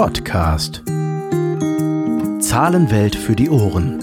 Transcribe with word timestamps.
Podcast. 0.00 0.84
Zahlenwelt 2.40 3.16
für 3.16 3.34
die 3.34 3.50
Ohren. 3.50 3.98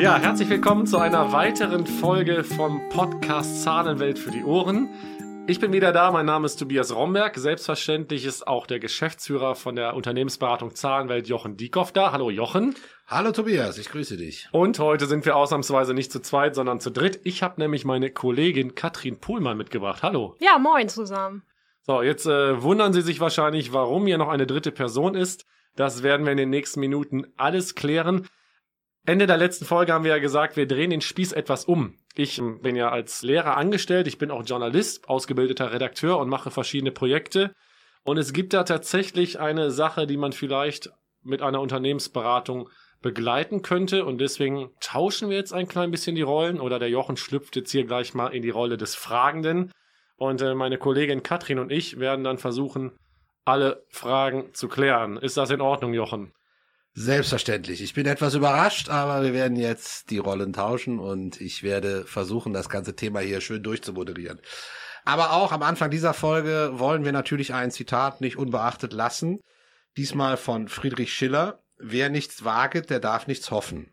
Ja, 0.00 0.16
herzlich 0.16 0.48
willkommen 0.48 0.86
zu 0.86 0.98
einer 0.98 1.32
weiteren 1.32 1.88
Folge 1.88 2.44
vom 2.44 2.88
Podcast 2.88 3.64
Zahlenwelt 3.64 4.16
für 4.16 4.30
die 4.30 4.44
Ohren. 4.44 4.90
Ich 5.48 5.58
bin 5.58 5.72
wieder 5.72 5.90
da, 5.90 6.12
mein 6.12 6.26
Name 6.26 6.46
ist 6.46 6.54
Tobias 6.54 6.94
Romberg. 6.94 7.36
Selbstverständlich 7.36 8.24
ist 8.24 8.46
auch 8.46 8.68
der 8.68 8.78
Geschäftsführer 8.78 9.56
von 9.56 9.74
der 9.74 9.96
Unternehmensberatung 9.96 10.72
Zahlenwelt 10.76 11.26
Jochen 11.26 11.56
Diekoff 11.56 11.90
da. 11.90 12.12
Hallo 12.12 12.30
Jochen. 12.30 12.76
Hallo 13.08 13.32
Tobias, 13.32 13.76
ich 13.76 13.88
grüße 13.88 14.16
dich. 14.16 14.48
Und 14.52 14.78
heute 14.78 15.06
sind 15.06 15.24
wir 15.24 15.34
ausnahmsweise 15.34 15.94
nicht 15.94 16.12
zu 16.12 16.20
zweit, 16.20 16.54
sondern 16.54 16.78
zu 16.78 16.90
dritt. 16.90 17.18
Ich 17.24 17.42
habe 17.42 17.60
nämlich 17.60 17.84
meine 17.84 18.10
Kollegin 18.10 18.76
Katrin 18.76 19.18
Pohlmann 19.18 19.58
mitgebracht. 19.58 20.04
Hallo. 20.04 20.36
Ja, 20.38 20.60
moin 20.60 20.88
zusammen. 20.88 21.42
So, 21.88 22.02
jetzt 22.02 22.26
äh, 22.26 22.62
wundern 22.62 22.92
Sie 22.92 23.00
sich 23.00 23.18
wahrscheinlich, 23.18 23.72
warum 23.72 24.06
hier 24.06 24.18
noch 24.18 24.28
eine 24.28 24.46
dritte 24.46 24.72
Person 24.72 25.14
ist. 25.14 25.46
Das 25.74 26.02
werden 26.02 26.26
wir 26.26 26.32
in 26.32 26.36
den 26.36 26.50
nächsten 26.50 26.80
Minuten 26.80 27.24
alles 27.38 27.74
klären. 27.74 28.28
Ende 29.06 29.26
der 29.26 29.38
letzten 29.38 29.64
Folge 29.64 29.94
haben 29.94 30.04
wir 30.04 30.10
ja 30.10 30.18
gesagt, 30.18 30.58
wir 30.58 30.66
drehen 30.66 30.90
den 30.90 31.00
Spieß 31.00 31.32
etwas 31.32 31.64
um. 31.64 31.94
Ich 32.14 32.38
ähm, 32.40 32.60
bin 32.60 32.76
ja 32.76 32.90
als 32.90 33.22
Lehrer 33.22 33.56
angestellt, 33.56 34.06
ich 34.06 34.18
bin 34.18 34.30
auch 34.30 34.44
Journalist, 34.44 35.08
ausgebildeter 35.08 35.72
Redakteur 35.72 36.18
und 36.18 36.28
mache 36.28 36.50
verschiedene 36.50 36.92
Projekte. 36.92 37.54
Und 38.04 38.18
es 38.18 38.34
gibt 38.34 38.52
da 38.52 38.64
tatsächlich 38.64 39.40
eine 39.40 39.70
Sache, 39.70 40.06
die 40.06 40.18
man 40.18 40.32
vielleicht 40.32 40.90
mit 41.22 41.40
einer 41.40 41.62
Unternehmensberatung 41.62 42.68
begleiten 43.00 43.62
könnte. 43.62 44.04
Und 44.04 44.20
deswegen 44.20 44.72
tauschen 44.80 45.30
wir 45.30 45.38
jetzt 45.38 45.54
ein 45.54 45.68
klein 45.68 45.90
bisschen 45.90 46.16
die 46.16 46.20
Rollen 46.20 46.60
oder 46.60 46.78
der 46.78 46.90
Jochen 46.90 47.16
schlüpft 47.16 47.56
jetzt 47.56 47.72
hier 47.72 47.86
gleich 47.86 48.12
mal 48.12 48.28
in 48.28 48.42
die 48.42 48.50
Rolle 48.50 48.76
des 48.76 48.94
Fragenden. 48.94 49.72
Und 50.18 50.42
äh, 50.42 50.54
meine 50.54 50.78
Kollegin 50.78 51.22
Katrin 51.22 51.58
und 51.58 51.72
ich 51.72 51.98
werden 51.98 52.24
dann 52.24 52.38
versuchen, 52.38 52.92
alle 53.44 53.84
Fragen 53.88 54.52
zu 54.52 54.68
klären. 54.68 55.16
Ist 55.16 55.36
das 55.36 55.50
in 55.50 55.60
Ordnung, 55.60 55.94
Jochen? 55.94 56.32
Selbstverständlich. 56.92 57.80
Ich 57.80 57.94
bin 57.94 58.06
etwas 58.06 58.34
überrascht, 58.34 58.90
aber 58.90 59.22
wir 59.22 59.32
werden 59.32 59.56
jetzt 59.56 60.10
die 60.10 60.18
Rollen 60.18 60.52
tauschen 60.52 60.98
und 60.98 61.40
ich 61.40 61.62
werde 61.62 62.04
versuchen, 62.04 62.52
das 62.52 62.68
ganze 62.68 62.96
Thema 62.96 63.20
hier 63.20 63.40
schön 63.40 63.62
durchzumoderieren. 63.62 64.40
Aber 65.04 65.32
auch 65.32 65.52
am 65.52 65.62
Anfang 65.62 65.90
dieser 65.90 66.12
Folge 66.12 66.72
wollen 66.74 67.04
wir 67.04 67.12
natürlich 67.12 67.54
ein 67.54 67.70
Zitat 67.70 68.20
nicht 68.20 68.36
unbeachtet 68.36 68.92
lassen. 68.92 69.38
Diesmal 69.96 70.36
von 70.36 70.66
Friedrich 70.68 71.14
Schiller. 71.14 71.62
Wer 71.78 72.10
nichts 72.10 72.44
waget, 72.44 72.90
der 72.90 72.98
darf 72.98 73.28
nichts 73.28 73.52
hoffen. 73.52 73.92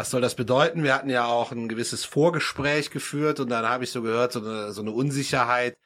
Was 0.00 0.08
soll 0.08 0.22
das 0.22 0.34
bedeuten? 0.34 0.82
Wir 0.82 0.94
hatten 0.94 1.10
ja 1.10 1.26
auch 1.26 1.52
ein 1.52 1.68
gewisses 1.68 2.06
Vorgespräch 2.06 2.90
geführt 2.90 3.38
und 3.38 3.50
dann 3.50 3.68
habe 3.68 3.84
ich 3.84 3.90
so 3.90 4.00
gehört, 4.00 4.32
so 4.32 4.40
eine, 4.40 4.72
so 4.72 4.80
eine 4.80 4.92
Unsicherheit. 4.92 5.76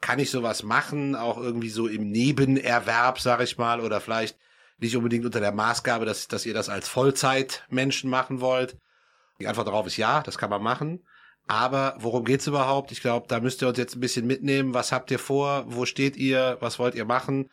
Kann 0.00 0.18
ich 0.18 0.30
sowas 0.30 0.62
machen? 0.62 1.14
Auch 1.14 1.36
irgendwie 1.36 1.68
so 1.68 1.86
im 1.86 2.08
Nebenerwerb, 2.08 3.20
sag 3.20 3.42
ich 3.42 3.58
mal, 3.58 3.82
oder 3.82 4.00
vielleicht 4.00 4.38
nicht 4.78 4.96
unbedingt 4.96 5.26
unter 5.26 5.40
der 5.40 5.52
Maßgabe, 5.52 6.06
dass, 6.06 6.28
dass 6.28 6.46
ihr 6.46 6.54
das 6.54 6.70
als 6.70 6.88
Vollzeitmenschen 6.88 8.08
machen 8.08 8.40
wollt. 8.40 8.78
Die 9.38 9.46
Antwort 9.46 9.68
darauf 9.68 9.86
ist 9.86 9.98
ja, 9.98 10.22
das 10.22 10.38
kann 10.38 10.48
man 10.48 10.62
machen. 10.62 11.06
Aber 11.46 11.94
worum 11.98 12.24
geht's 12.24 12.46
überhaupt? 12.46 12.90
Ich 12.90 13.02
glaube, 13.02 13.26
da 13.28 13.38
müsst 13.38 13.60
ihr 13.60 13.68
uns 13.68 13.76
jetzt 13.76 13.96
ein 13.96 14.00
bisschen 14.00 14.26
mitnehmen. 14.26 14.72
Was 14.72 14.92
habt 14.92 15.10
ihr 15.10 15.18
vor? 15.18 15.64
Wo 15.66 15.84
steht 15.84 16.16
ihr? 16.16 16.56
Was 16.60 16.78
wollt 16.78 16.94
ihr 16.94 17.04
machen? 17.04 17.50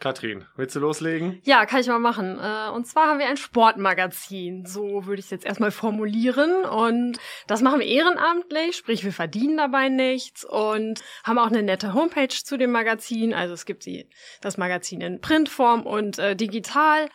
Katrin, 0.00 0.46
willst 0.56 0.74
du 0.74 0.80
loslegen? 0.80 1.40
Ja, 1.44 1.66
kann 1.66 1.80
ich 1.80 1.86
mal 1.86 1.98
machen. 1.98 2.38
Äh, 2.38 2.70
und 2.70 2.86
zwar 2.86 3.08
haben 3.08 3.18
wir 3.18 3.26
ein 3.28 3.36
Sportmagazin. 3.36 4.66
So 4.66 5.06
würde 5.06 5.20
ich 5.20 5.26
es 5.26 5.30
jetzt 5.30 5.44
erstmal 5.44 5.70
formulieren. 5.70 6.64
Und 6.64 7.18
das 7.46 7.60
machen 7.60 7.80
wir 7.80 7.86
ehrenamtlich, 7.86 8.76
sprich 8.76 9.04
wir 9.04 9.12
verdienen 9.12 9.56
dabei 9.56 9.88
nichts 9.88 10.44
und 10.44 11.00
haben 11.24 11.38
auch 11.38 11.48
eine 11.48 11.62
nette 11.62 11.94
Homepage 11.94 12.28
zu 12.28 12.56
dem 12.56 12.72
Magazin. 12.72 13.34
Also 13.34 13.54
es 13.54 13.66
gibt 13.66 13.86
die, 13.86 14.08
das 14.40 14.58
Magazin 14.58 15.00
in 15.00 15.20
Printform 15.20 15.86
und 15.86 16.18
äh, 16.18 16.34
digital. 16.34 17.08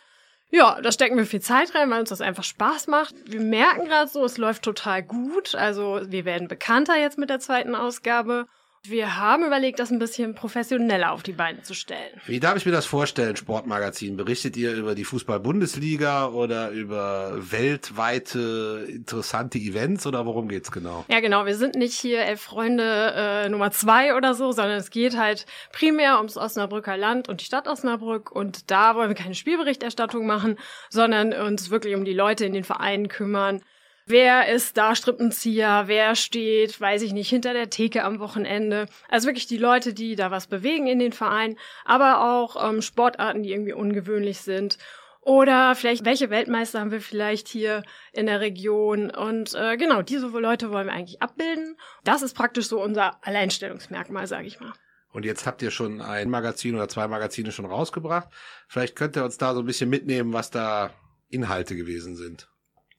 Ja, 0.50 0.80
da 0.80 0.92
stecken 0.92 1.16
wir 1.16 1.26
viel 1.26 1.40
Zeit 1.40 1.74
rein, 1.74 1.90
weil 1.90 2.00
uns 2.00 2.10
das 2.10 2.20
einfach 2.20 2.44
Spaß 2.44 2.86
macht. 2.86 3.14
Wir 3.26 3.40
merken 3.40 3.86
gerade 3.86 4.08
so, 4.08 4.24
es 4.24 4.38
läuft 4.38 4.62
total 4.62 5.02
gut. 5.02 5.54
Also 5.54 6.00
wir 6.06 6.24
werden 6.24 6.48
bekannter 6.48 6.96
jetzt 6.96 7.18
mit 7.18 7.30
der 7.30 7.40
zweiten 7.40 7.74
Ausgabe. 7.74 8.46
Wir 8.88 9.16
haben 9.16 9.44
überlegt, 9.44 9.78
das 9.78 9.90
ein 9.90 9.98
bisschen 9.98 10.34
professioneller 10.34 11.12
auf 11.12 11.22
die 11.22 11.32
Beine 11.32 11.62
zu 11.62 11.74
stellen. 11.74 12.20
Wie 12.26 12.40
darf 12.40 12.56
ich 12.56 12.66
mir 12.66 12.72
das 12.72 12.86
vorstellen, 12.86 13.36
Sportmagazin? 13.36 14.16
Berichtet 14.16 14.56
ihr 14.56 14.74
über 14.74 14.94
die 14.94 15.04
Fußball-Bundesliga 15.04 16.28
oder 16.28 16.70
über 16.70 17.32
weltweite 17.36 18.86
interessante 18.88 19.58
Events 19.58 20.06
oder 20.06 20.26
worum 20.26 20.48
geht's 20.48 20.70
genau? 20.70 21.04
Ja, 21.08 21.20
genau. 21.20 21.46
Wir 21.46 21.56
sind 21.56 21.74
nicht 21.74 21.94
hier 21.94 22.20
elf 22.20 22.40
Freunde 22.40 23.12
äh, 23.16 23.48
Nummer 23.48 23.70
zwei 23.70 24.14
oder 24.14 24.34
so, 24.34 24.52
sondern 24.52 24.78
es 24.78 24.90
geht 24.90 25.16
halt 25.16 25.46
primär 25.72 26.18
ums 26.18 26.36
Osnabrücker 26.36 26.96
Land 26.96 27.28
und 27.28 27.40
die 27.40 27.44
Stadt 27.44 27.68
Osnabrück. 27.68 28.30
Und 28.30 28.70
da 28.70 28.94
wollen 28.94 29.08
wir 29.08 29.16
keine 29.16 29.34
Spielberichterstattung 29.34 30.26
machen, 30.26 30.56
sondern 30.90 31.32
uns 31.32 31.70
wirklich 31.70 31.94
um 31.94 32.04
die 32.04 32.14
Leute 32.14 32.44
in 32.44 32.52
den 32.52 32.64
Vereinen 32.64 33.08
kümmern 33.08 33.62
Wer 34.08 34.54
ist 34.54 34.76
da 34.76 34.94
Strippenzieher? 34.94 35.84
Wer 35.86 36.14
steht, 36.14 36.80
weiß 36.80 37.02
ich 37.02 37.12
nicht, 37.12 37.28
hinter 37.28 37.52
der 37.54 37.70
Theke 37.70 38.04
am 38.04 38.20
Wochenende? 38.20 38.86
Also 39.08 39.26
wirklich 39.26 39.48
die 39.48 39.56
Leute, 39.56 39.94
die 39.94 40.14
da 40.14 40.30
was 40.30 40.46
bewegen 40.46 40.86
in 40.86 41.00
den 41.00 41.10
Vereinen, 41.10 41.58
aber 41.84 42.20
auch 42.20 42.70
ähm, 42.70 42.82
Sportarten, 42.82 43.42
die 43.42 43.50
irgendwie 43.50 43.72
ungewöhnlich 43.72 44.38
sind. 44.42 44.78
Oder 45.22 45.74
vielleicht, 45.74 46.04
welche 46.04 46.30
Weltmeister 46.30 46.78
haben 46.78 46.92
wir 46.92 47.00
vielleicht 47.00 47.48
hier 47.48 47.82
in 48.12 48.26
der 48.26 48.40
Region? 48.40 49.10
Und 49.10 49.56
äh, 49.56 49.76
genau, 49.76 50.02
diese 50.02 50.28
Leute 50.28 50.70
wollen 50.70 50.86
wir 50.86 50.94
eigentlich 50.94 51.20
abbilden. 51.20 51.76
Das 52.04 52.22
ist 52.22 52.34
praktisch 52.34 52.68
so 52.68 52.80
unser 52.80 53.18
Alleinstellungsmerkmal, 53.26 54.28
sage 54.28 54.46
ich 54.46 54.60
mal. 54.60 54.72
Und 55.10 55.24
jetzt 55.24 55.44
habt 55.46 55.62
ihr 55.62 55.72
schon 55.72 56.00
ein 56.00 56.30
Magazin 56.30 56.76
oder 56.76 56.88
zwei 56.88 57.08
Magazine 57.08 57.50
schon 57.50 57.66
rausgebracht. 57.66 58.28
Vielleicht 58.68 58.94
könnt 58.94 59.16
ihr 59.16 59.24
uns 59.24 59.36
da 59.36 59.52
so 59.52 59.60
ein 59.60 59.66
bisschen 59.66 59.90
mitnehmen, 59.90 60.32
was 60.32 60.52
da 60.52 60.90
Inhalte 61.28 61.74
gewesen 61.74 62.14
sind. 62.14 62.48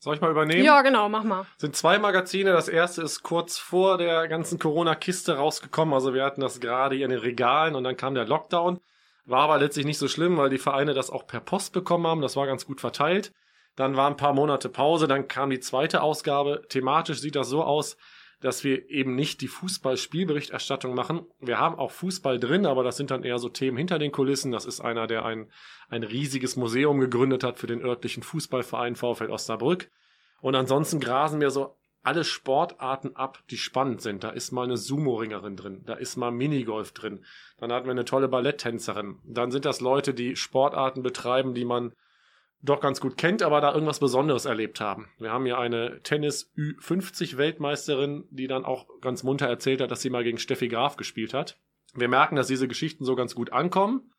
Soll 0.07 0.15
ich 0.15 0.21
mal 0.21 0.31
übernehmen? 0.31 0.63
Ja, 0.63 0.83
genau, 0.83 1.09
mach 1.09 1.25
mal. 1.25 1.45
Sind 1.57 1.75
zwei 1.75 1.99
Magazine. 1.99 2.53
Das 2.53 2.69
erste 2.69 3.01
ist 3.01 3.23
kurz 3.23 3.57
vor 3.57 3.97
der 3.97 4.29
ganzen 4.29 4.57
Corona-Kiste 4.57 5.35
rausgekommen. 5.35 5.93
Also 5.93 6.13
wir 6.13 6.23
hatten 6.23 6.39
das 6.39 6.61
gerade 6.61 6.95
hier 6.95 7.03
in 7.03 7.11
den 7.11 7.19
Regalen 7.19 7.75
und 7.75 7.83
dann 7.83 7.97
kam 7.97 8.15
der 8.15 8.23
Lockdown. 8.23 8.79
War 9.25 9.41
aber 9.41 9.57
letztlich 9.57 9.85
nicht 9.85 9.97
so 9.97 10.07
schlimm, 10.07 10.37
weil 10.37 10.49
die 10.49 10.59
Vereine 10.59 10.93
das 10.93 11.09
auch 11.09 11.27
per 11.27 11.41
Post 11.41 11.73
bekommen 11.73 12.07
haben. 12.07 12.21
Das 12.21 12.37
war 12.37 12.47
ganz 12.47 12.65
gut 12.65 12.79
verteilt. 12.79 13.33
Dann 13.75 13.97
war 13.97 14.09
ein 14.09 14.15
paar 14.15 14.31
Monate 14.31 14.69
Pause. 14.69 15.09
Dann 15.09 15.27
kam 15.27 15.49
die 15.49 15.59
zweite 15.59 16.01
Ausgabe. 16.01 16.63
Thematisch 16.69 17.19
sieht 17.19 17.35
das 17.35 17.49
so 17.49 17.61
aus, 17.61 17.97
dass 18.39 18.63
wir 18.63 18.89
eben 18.89 19.15
nicht 19.15 19.41
die 19.41 19.47
Fußball-Spielberichterstattung 19.47 20.93
machen. 20.93 21.25
Wir 21.39 21.59
haben 21.59 21.75
auch 21.75 21.91
Fußball 21.91 22.39
drin, 22.39 22.65
aber 22.65 22.83
das 22.83 22.97
sind 22.97 23.11
dann 23.11 23.23
eher 23.23 23.39
so 23.39 23.49
Themen 23.49 23.77
hinter 23.77 23.99
den 23.99 24.11
Kulissen. 24.11 24.51
Das 24.51 24.65
ist 24.65 24.79
einer, 24.79 25.07
der 25.07 25.25
ein, 25.25 25.51
ein 25.89 26.03
riesiges 26.03 26.55
Museum 26.55 26.99
gegründet 26.99 27.43
hat 27.43 27.57
für 27.57 27.67
den 27.67 27.83
örtlichen 27.83 28.23
Fußballverein 28.23 28.95
VfL 28.95 29.31
Osnabrück. 29.31 29.89
Und 30.41 30.55
ansonsten 30.55 30.99
grasen 30.99 31.41
wir 31.41 31.49
so 31.49 31.77
alle 32.03 32.23
Sportarten 32.23 33.15
ab, 33.15 33.43
die 33.49 33.57
spannend 33.57 34.01
sind. 34.01 34.23
Da 34.23 34.29
ist 34.29 34.51
mal 34.51 34.63
eine 34.63 34.77
Sumo-Ringerin 34.77 35.57
drin, 35.57 35.83
da 35.85 35.93
ist 35.93 36.15
mal 36.15 36.31
Minigolf 36.31 36.93
drin, 36.93 37.25
dann 37.57 37.73
hatten 37.73 37.85
wir 37.85 37.91
eine 37.91 38.05
tolle 38.05 38.29
Balletttänzerin. 38.29 39.19
Dann 39.25 39.51
sind 39.51 39.65
das 39.65 39.81
Leute, 39.81 40.13
die 40.13 40.37
Sportarten 40.37 41.03
betreiben, 41.03 41.53
die 41.53 41.65
man 41.65 41.93
doch 42.61 42.79
ganz 42.81 42.99
gut 42.99 43.17
kennt, 43.17 43.43
aber 43.43 43.61
da 43.61 43.73
irgendwas 43.73 43.99
Besonderes 43.99 44.45
erlebt 44.45 44.81
haben. 44.81 45.09
Wir 45.19 45.31
haben 45.31 45.45
hier 45.45 45.57
eine 45.57 46.01
Tennis 46.01 46.51
Ü50 46.57 47.37
Weltmeisterin, 47.37 48.25
die 48.31 48.47
dann 48.47 48.65
auch 48.65 48.87
ganz 49.01 49.23
munter 49.23 49.47
erzählt 49.47 49.81
hat, 49.81 49.91
dass 49.91 50.01
sie 50.01 50.09
mal 50.09 50.23
gegen 50.23 50.39
Steffi 50.39 50.67
Graf 50.67 50.97
gespielt 50.97 51.33
hat. 51.33 51.57
Wir 51.93 52.07
merken, 52.07 52.35
dass 52.35 52.47
diese 52.47 52.67
Geschichten 52.67 53.05
so 53.05 53.15
ganz 53.15 53.35
gut 53.35 53.53
ankommen 53.53 54.11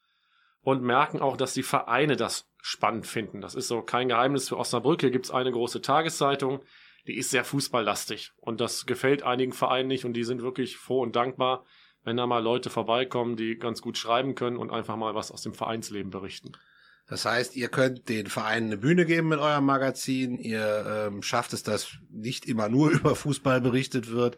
und 0.62 0.82
merken 0.82 1.20
auch, 1.20 1.36
dass 1.36 1.54
die 1.54 1.62
Vereine 1.62 2.16
das 2.16 2.48
spannend 2.60 3.06
finden. 3.06 3.40
Das 3.40 3.54
ist 3.54 3.68
so 3.68 3.82
kein 3.82 4.08
Geheimnis 4.08 4.48
für 4.48 4.56
Osnabrück. 4.56 5.00
Hier 5.00 5.10
gibt's 5.10 5.30
eine 5.30 5.52
große 5.52 5.82
Tageszeitung, 5.82 6.60
die 7.06 7.16
ist 7.16 7.30
sehr 7.30 7.44
fußballlastig 7.44 8.32
und 8.36 8.60
das 8.60 8.86
gefällt 8.86 9.22
einigen 9.22 9.52
Vereinen 9.52 9.88
nicht 9.88 10.04
und 10.04 10.12
die 10.12 10.24
sind 10.24 10.42
wirklich 10.42 10.76
froh 10.76 11.02
und 11.02 11.16
dankbar, 11.16 11.64
wenn 12.04 12.16
da 12.16 12.26
mal 12.26 12.42
Leute 12.42 12.70
vorbeikommen, 12.70 13.36
die 13.36 13.56
ganz 13.56 13.82
gut 13.82 13.98
schreiben 13.98 14.34
können 14.34 14.56
und 14.56 14.70
einfach 14.70 14.96
mal 14.96 15.14
was 15.14 15.30
aus 15.30 15.42
dem 15.42 15.54
Vereinsleben 15.54 16.10
berichten. 16.10 16.52
Das 17.08 17.24
heißt, 17.24 17.56
ihr 17.56 17.68
könnt 17.68 18.08
den 18.08 18.26
Vereinen 18.26 18.66
eine 18.66 18.76
Bühne 18.76 19.06
geben 19.06 19.28
mit 19.28 19.38
eurem 19.38 19.64
Magazin. 19.64 20.36
Ihr 20.38 21.08
ähm, 21.08 21.22
schafft 21.22 21.54
es, 21.54 21.62
dass 21.62 21.96
nicht 22.10 22.46
immer 22.46 22.68
nur 22.68 22.90
über 22.92 23.16
Fußball 23.16 23.60
berichtet 23.60 24.10
wird, 24.10 24.36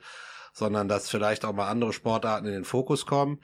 sondern 0.53 0.89
dass 0.89 1.11
vielleicht 1.11 1.45
auch 1.45 1.53
mal 1.53 1.69
andere 1.69 1.93
Sportarten 1.93 2.47
in 2.47 2.53
den 2.53 2.65
Fokus 2.65 3.07
kommen. 3.07 3.41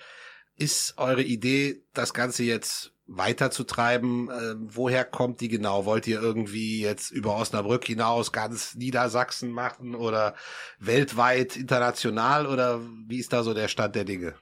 Ist 0.55 0.94
eure 0.96 1.23
Idee, 1.23 1.82
das 1.93 2.14
Ganze 2.14 2.44
jetzt 2.44 2.93
weiterzutreiben? 3.06 4.31
Äh, 4.31 4.55
woher 4.58 5.05
kommt 5.05 5.40
die 5.40 5.49
genau? 5.49 5.84
Wollt 5.87 6.06
ihr 6.06 6.20
irgendwie 6.20 6.81
jetzt 6.81 7.11
über 7.11 7.37
Osnabrück 7.37 7.84
hinaus 7.84 8.32
ganz 8.32 8.76
Niedersachsen 8.76 9.50
machen 9.50 9.96
oder 9.96 10.34
weltweit, 10.78 11.56
international 11.56 12.46
oder 12.46 12.81
wie 13.06 13.19
ist 13.19 13.32
da 13.32 13.43
so 13.43 13.55
der 13.55 13.69
Stand 13.69 13.96
der 13.96 14.05
Dinge? 14.05 14.34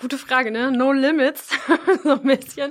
Gute 0.00 0.16
Frage, 0.16 0.52
ne? 0.52 0.70
No 0.70 0.92
limits, 0.92 1.50
so 2.04 2.12
ein 2.12 2.22
bisschen. 2.22 2.70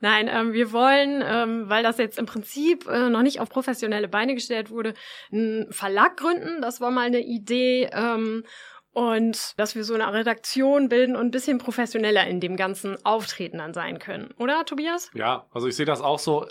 Nein, 0.00 0.28
ähm, 0.30 0.52
wir 0.52 0.72
wollen, 0.72 1.24
ähm, 1.26 1.70
weil 1.70 1.82
das 1.82 1.96
jetzt 1.96 2.18
im 2.18 2.26
Prinzip 2.26 2.86
äh, 2.86 3.08
noch 3.08 3.22
nicht 3.22 3.40
auf 3.40 3.48
professionelle 3.48 4.08
Beine 4.08 4.34
gestellt 4.34 4.68
wurde, 4.68 4.92
einen 5.32 5.72
Verlag 5.72 6.18
gründen. 6.18 6.60
Das 6.60 6.82
war 6.82 6.90
mal 6.90 7.06
eine 7.06 7.20
Idee. 7.20 7.88
Ähm, 7.92 8.44
und 8.92 9.58
dass 9.58 9.74
wir 9.74 9.84
so 9.84 9.94
eine 9.94 10.12
Redaktion 10.12 10.90
bilden 10.90 11.16
und 11.16 11.26
ein 11.26 11.30
bisschen 11.30 11.56
professioneller 11.56 12.26
in 12.26 12.40
dem 12.40 12.56
ganzen 12.56 13.02
Auftreten 13.06 13.56
dann 13.56 13.72
sein 13.72 13.98
können. 13.98 14.34
Oder, 14.36 14.66
Tobias? 14.66 15.10
Ja, 15.14 15.46
also 15.52 15.68
ich 15.68 15.76
sehe 15.76 15.86
das 15.86 16.02
auch 16.02 16.18
so. 16.18 16.46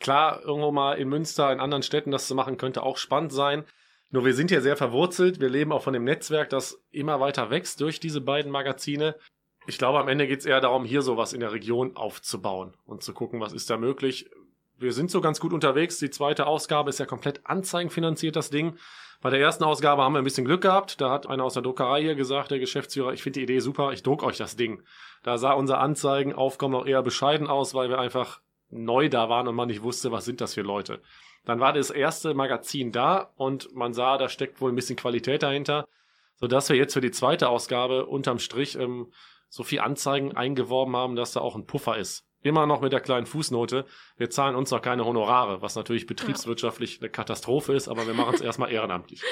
Klar, 0.00 0.42
irgendwo 0.42 0.72
mal 0.72 0.94
in 0.94 1.08
Münster, 1.08 1.52
in 1.52 1.60
anderen 1.60 1.84
Städten 1.84 2.10
das 2.10 2.26
zu 2.26 2.34
machen, 2.34 2.56
könnte 2.56 2.82
auch 2.82 2.96
spannend 2.96 3.32
sein. 3.32 3.64
Nur 4.10 4.24
wir 4.24 4.34
sind 4.34 4.50
hier 4.50 4.60
sehr 4.60 4.76
verwurzelt. 4.76 5.40
Wir 5.40 5.48
leben 5.48 5.70
auch 5.70 5.82
von 5.82 5.92
dem 5.92 6.04
Netzwerk, 6.04 6.50
das 6.50 6.82
immer 6.90 7.20
weiter 7.20 7.50
wächst 7.50 7.80
durch 7.80 8.00
diese 8.00 8.20
beiden 8.20 8.50
Magazine. 8.50 9.14
Ich 9.68 9.76
glaube, 9.76 9.98
am 9.98 10.08
Ende 10.08 10.26
geht 10.26 10.40
es 10.40 10.46
eher 10.46 10.62
darum, 10.62 10.86
hier 10.86 11.02
sowas 11.02 11.34
in 11.34 11.40
der 11.40 11.52
Region 11.52 11.94
aufzubauen 11.94 12.72
und 12.86 13.02
zu 13.02 13.12
gucken, 13.12 13.38
was 13.38 13.52
ist 13.52 13.68
da 13.68 13.76
möglich. 13.76 14.30
Wir 14.78 14.94
sind 14.94 15.10
so 15.10 15.20
ganz 15.20 15.40
gut 15.40 15.52
unterwegs. 15.52 15.98
Die 15.98 16.08
zweite 16.08 16.46
Ausgabe 16.46 16.88
ist 16.88 17.00
ja 17.00 17.04
komplett 17.04 17.44
anzeigenfinanziert, 17.44 18.34
das 18.34 18.48
Ding. 18.48 18.78
Bei 19.20 19.28
der 19.28 19.40
ersten 19.40 19.64
Ausgabe 19.64 20.02
haben 20.02 20.14
wir 20.14 20.22
ein 20.22 20.24
bisschen 20.24 20.46
Glück 20.46 20.62
gehabt. 20.62 21.02
Da 21.02 21.10
hat 21.10 21.26
einer 21.26 21.44
aus 21.44 21.52
der 21.52 21.62
Druckerei 21.62 22.00
hier 22.00 22.14
gesagt, 22.14 22.50
der 22.50 22.60
Geschäftsführer, 22.60 23.12
ich 23.12 23.22
finde 23.22 23.40
die 23.40 23.42
Idee 23.42 23.58
super, 23.58 23.92
ich 23.92 24.02
druck 24.02 24.22
euch 24.22 24.38
das 24.38 24.56
Ding. 24.56 24.82
Da 25.22 25.36
sah 25.36 25.52
unser 25.52 25.80
Anzeigenaufkommen 25.80 26.80
noch 26.80 26.86
eher 26.86 27.02
bescheiden 27.02 27.46
aus, 27.46 27.74
weil 27.74 27.90
wir 27.90 27.98
einfach 27.98 28.40
neu 28.70 29.10
da 29.10 29.28
waren 29.28 29.48
und 29.48 29.54
man 29.54 29.68
nicht 29.68 29.82
wusste, 29.82 30.10
was 30.12 30.24
sind 30.24 30.40
das 30.40 30.54
für 30.54 30.62
Leute. 30.62 31.02
Dann 31.44 31.60
war 31.60 31.74
das 31.74 31.90
erste 31.90 32.32
Magazin 32.32 32.90
da 32.90 33.34
und 33.36 33.74
man 33.74 33.92
sah, 33.92 34.16
da 34.16 34.30
steckt 34.30 34.62
wohl 34.62 34.72
ein 34.72 34.76
bisschen 34.76 34.96
Qualität 34.96 35.42
dahinter, 35.42 35.86
sodass 36.36 36.70
wir 36.70 36.76
jetzt 36.76 36.94
für 36.94 37.02
die 37.02 37.10
zweite 37.10 37.50
Ausgabe 37.50 38.06
unterm 38.06 38.38
Strich 38.38 38.74
ähm, 38.78 39.08
so 39.48 39.62
viel 39.62 39.80
Anzeigen 39.80 40.36
eingeworben 40.36 40.96
haben, 40.96 41.16
dass 41.16 41.32
da 41.32 41.40
auch 41.40 41.56
ein 41.56 41.66
Puffer 41.66 41.96
ist. 41.96 42.24
Immer 42.42 42.66
noch 42.66 42.80
mit 42.80 42.92
der 42.92 43.00
kleinen 43.00 43.26
Fußnote. 43.26 43.84
Wir 44.16 44.30
zahlen 44.30 44.54
uns 44.54 44.70
noch 44.70 44.80
keine 44.80 45.04
Honorare, 45.04 45.60
was 45.60 45.74
natürlich 45.74 46.06
betriebswirtschaftlich 46.06 47.00
eine 47.00 47.10
Katastrophe 47.10 47.74
ist, 47.74 47.88
aber 47.88 48.06
wir 48.06 48.14
machen 48.14 48.34
es 48.34 48.40
erstmal 48.42 48.70
ehrenamtlich. 48.70 49.22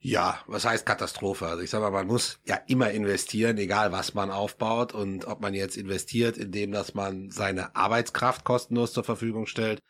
Ja, 0.00 0.40
was 0.46 0.64
heißt 0.64 0.84
Katastrophe? 0.84 1.46
Also 1.46 1.62
ich 1.62 1.70
sage 1.70 1.84
mal, 1.84 1.90
man 1.90 2.06
muss 2.06 2.38
ja 2.44 2.56
immer 2.66 2.90
investieren, 2.90 3.58
egal 3.58 3.92
was 3.92 4.14
man 4.14 4.30
aufbaut 4.30 4.92
und 4.92 5.26
ob 5.26 5.40
man 5.40 5.54
jetzt 5.54 5.76
investiert, 5.76 6.36
indem 6.36 6.72
dass 6.72 6.94
man 6.94 7.30
seine 7.30 7.74
Arbeitskraft 7.74 8.44
kostenlos 8.44 8.92
zur 8.92 9.04
Verfügung 9.04 9.46
stellt 9.46 9.82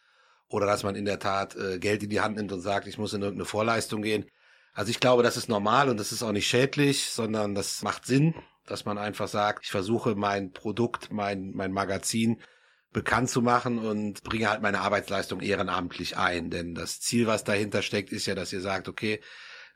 oder 0.49 0.67
dass 0.67 0.85
man 0.85 0.95
in 0.95 1.05
der 1.05 1.19
Tat 1.19 1.57
äh, 1.57 1.79
Geld 1.79 2.03
in 2.03 2.11
die 2.11 2.21
Hand 2.21 2.37
nimmt 2.37 2.53
und 2.53 2.61
sagt, 2.61 2.87
ich 2.87 2.99
muss 2.99 3.15
in 3.15 3.23
irgendeine 3.23 3.47
Vorleistung 3.47 4.03
gehen. 4.03 4.27
Also 4.73 4.91
ich 4.91 5.01
glaube, 5.01 5.23
das 5.23 5.37
ist 5.37 5.49
normal 5.49 5.89
und 5.89 5.99
das 5.99 6.13
ist 6.13 6.23
auch 6.23 6.33
nicht 6.33 6.47
schädlich, 6.47 7.11
sondern 7.11 7.55
das 7.55 7.83
macht 7.83 8.07
Sinn 8.07 8.35
dass 8.67 8.85
man 8.85 8.99
einfach 8.99 9.29
sagt, 9.29 9.65
ich 9.65 9.71
versuche 9.71 10.15
mein 10.15 10.53
Produkt, 10.53 11.13
mein, 11.13 11.53
mein 11.55 11.73
Magazin 11.73 12.41
bekannt 12.93 13.29
zu 13.29 13.43
machen 13.43 13.79
und 13.79 14.23
bringe 14.23 14.49
halt 14.49 14.63
meine 14.63 14.81
Arbeitsleistung 14.81 15.41
ehrenamtlich 15.41 16.17
ein. 16.17 16.51
Denn 16.51 16.75
das 16.75 17.01
Ziel, 17.01 17.27
was 17.27 17.45
dahinter 17.45 17.83
steckt, 17.83 18.11
ist 18.11 18.27
ja, 18.27 18.35
dass 18.35 18.53
ihr 18.53 18.61
sagt, 18.61 18.89
okay, 18.89 19.21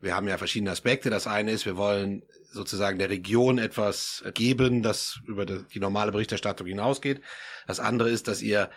wir 0.00 0.16
haben 0.16 0.28
ja 0.28 0.38
verschiedene 0.38 0.70
Aspekte. 0.70 1.10
Das 1.10 1.26
eine 1.26 1.52
ist, 1.52 1.66
wir 1.66 1.76
wollen 1.76 2.22
sozusagen 2.50 2.98
der 2.98 3.10
Region 3.10 3.58
etwas 3.58 4.24
geben, 4.34 4.82
das 4.82 5.20
über 5.26 5.44
die 5.44 5.80
normale 5.80 6.12
Berichterstattung 6.12 6.66
hinausgeht. 6.66 7.20
Das 7.66 7.78
andere 7.80 8.10
ist, 8.10 8.26
dass 8.26 8.42
ihr 8.42 8.70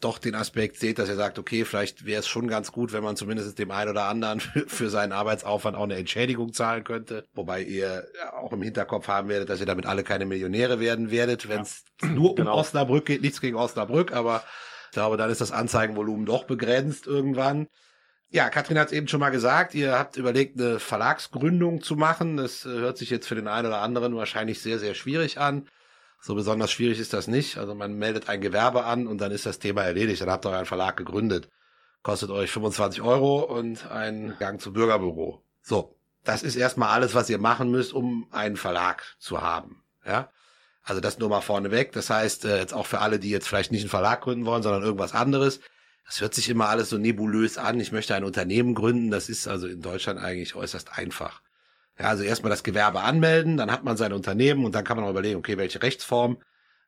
doch 0.00 0.18
den 0.18 0.34
Aspekt 0.34 0.78
seht, 0.78 0.98
dass 0.98 1.10
ihr 1.10 1.16
sagt, 1.16 1.38
okay, 1.38 1.64
vielleicht 1.64 2.06
wäre 2.06 2.20
es 2.20 2.26
schon 2.26 2.48
ganz 2.48 2.72
gut, 2.72 2.92
wenn 2.92 3.04
man 3.04 3.16
zumindest 3.16 3.58
dem 3.58 3.70
einen 3.70 3.90
oder 3.90 4.04
anderen 4.04 4.40
für, 4.40 4.66
für 4.66 4.90
seinen 4.90 5.12
Arbeitsaufwand 5.12 5.76
auch 5.76 5.84
eine 5.84 5.96
Entschädigung 5.96 6.52
zahlen 6.52 6.84
könnte. 6.84 7.26
Wobei 7.34 7.62
ihr 7.62 8.06
auch 8.32 8.52
im 8.52 8.62
Hinterkopf 8.62 9.08
haben 9.08 9.28
werdet, 9.28 9.50
dass 9.50 9.60
ihr 9.60 9.66
damit 9.66 9.86
alle 9.86 10.02
keine 10.02 10.24
Millionäre 10.24 10.80
werden 10.80 11.10
werdet, 11.10 11.48
wenn 11.48 11.60
es 11.60 11.84
ja, 12.00 12.08
nur 12.08 12.34
genau. 12.34 12.54
um 12.54 12.60
Osnabrück 12.60 13.06
geht. 13.06 13.20
Nichts 13.20 13.40
gegen 13.40 13.56
Osnabrück, 13.56 14.12
aber 14.12 14.42
ich 14.86 14.92
glaube, 14.92 15.16
dann 15.16 15.30
ist 15.30 15.40
das 15.40 15.52
Anzeigenvolumen 15.52 16.24
doch 16.24 16.44
begrenzt 16.44 17.06
irgendwann. 17.06 17.66
Ja, 18.30 18.48
Katrin 18.48 18.78
hat 18.78 18.88
es 18.88 18.92
eben 18.92 19.06
schon 19.06 19.20
mal 19.20 19.30
gesagt, 19.30 19.74
ihr 19.74 19.98
habt 19.98 20.16
überlegt, 20.16 20.58
eine 20.58 20.80
Verlagsgründung 20.80 21.82
zu 21.82 21.94
machen. 21.94 22.36
Das 22.36 22.64
äh, 22.64 22.70
hört 22.70 22.98
sich 22.98 23.10
jetzt 23.10 23.28
für 23.28 23.34
den 23.34 23.48
einen 23.48 23.68
oder 23.68 23.80
anderen 23.80 24.16
wahrscheinlich 24.16 24.60
sehr, 24.60 24.78
sehr 24.78 24.94
schwierig 24.94 25.38
an. 25.38 25.68
So 26.26 26.34
besonders 26.34 26.72
schwierig 26.72 27.00
ist 27.00 27.12
das 27.12 27.28
nicht. 27.28 27.58
Also 27.58 27.74
man 27.74 27.98
meldet 27.98 28.30
ein 28.30 28.40
Gewerbe 28.40 28.84
an 28.84 29.06
und 29.06 29.20
dann 29.20 29.30
ist 29.30 29.44
das 29.44 29.58
Thema 29.58 29.82
erledigt. 29.82 30.22
Dann 30.22 30.30
habt 30.30 30.46
ihr 30.46 30.52
euren 30.52 30.64
Verlag 30.64 30.96
gegründet. 30.96 31.50
Kostet 32.02 32.30
euch 32.30 32.50
25 32.50 33.02
Euro 33.02 33.42
und 33.42 33.90
ein 33.90 34.34
Gang 34.38 34.58
zum 34.58 34.72
Bürgerbüro. 34.72 35.42
So, 35.60 35.98
das 36.24 36.42
ist 36.42 36.56
erstmal 36.56 36.88
alles, 36.88 37.14
was 37.14 37.28
ihr 37.28 37.36
machen 37.36 37.70
müsst, 37.70 37.92
um 37.92 38.26
einen 38.30 38.56
Verlag 38.56 39.02
zu 39.18 39.42
haben. 39.42 39.84
Ja, 40.06 40.30
also 40.82 41.02
das 41.02 41.18
nur 41.18 41.28
mal 41.28 41.42
vorneweg. 41.42 41.92
Das 41.92 42.08
heißt, 42.08 42.46
äh, 42.46 42.58
jetzt 42.58 42.72
auch 42.72 42.86
für 42.86 43.00
alle, 43.00 43.18
die 43.18 43.28
jetzt 43.28 43.46
vielleicht 43.46 43.70
nicht 43.70 43.82
einen 43.82 43.90
Verlag 43.90 44.22
gründen 44.22 44.46
wollen, 44.46 44.62
sondern 44.62 44.82
irgendwas 44.82 45.12
anderes. 45.12 45.60
Das 46.06 46.22
hört 46.22 46.32
sich 46.32 46.48
immer 46.48 46.70
alles 46.70 46.88
so 46.88 46.96
nebulös 46.96 47.58
an. 47.58 47.78
Ich 47.80 47.92
möchte 47.92 48.14
ein 48.14 48.24
Unternehmen 48.24 48.74
gründen. 48.74 49.10
Das 49.10 49.28
ist 49.28 49.46
also 49.46 49.66
in 49.66 49.82
Deutschland 49.82 50.20
eigentlich 50.20 50.54
äußerst 50.54 50.96
einfach. 50.96 51.42
Ja, 51.98 52.06
also 52.08 52.24
erstmal 52.24 52.50
das 52.50 52.64
Gewerbe 52.64 53.02
anmelden, 53.02 53.56
dann 53.56 53.70
hat 53.70 53.84
man 53.84 53.96
sein 53.96 54.12
Unternehmen 54.12 54.64
und 54.64 54.74
dann 54.74 54.84
kann 54.84 54.96
man 54.96 55.06
auch 55.06 55.10
überlegen, 55.10 55.38
okay, 55.38 55.56
welche 55.58 55.82
Rechtsform. 55.82 56.38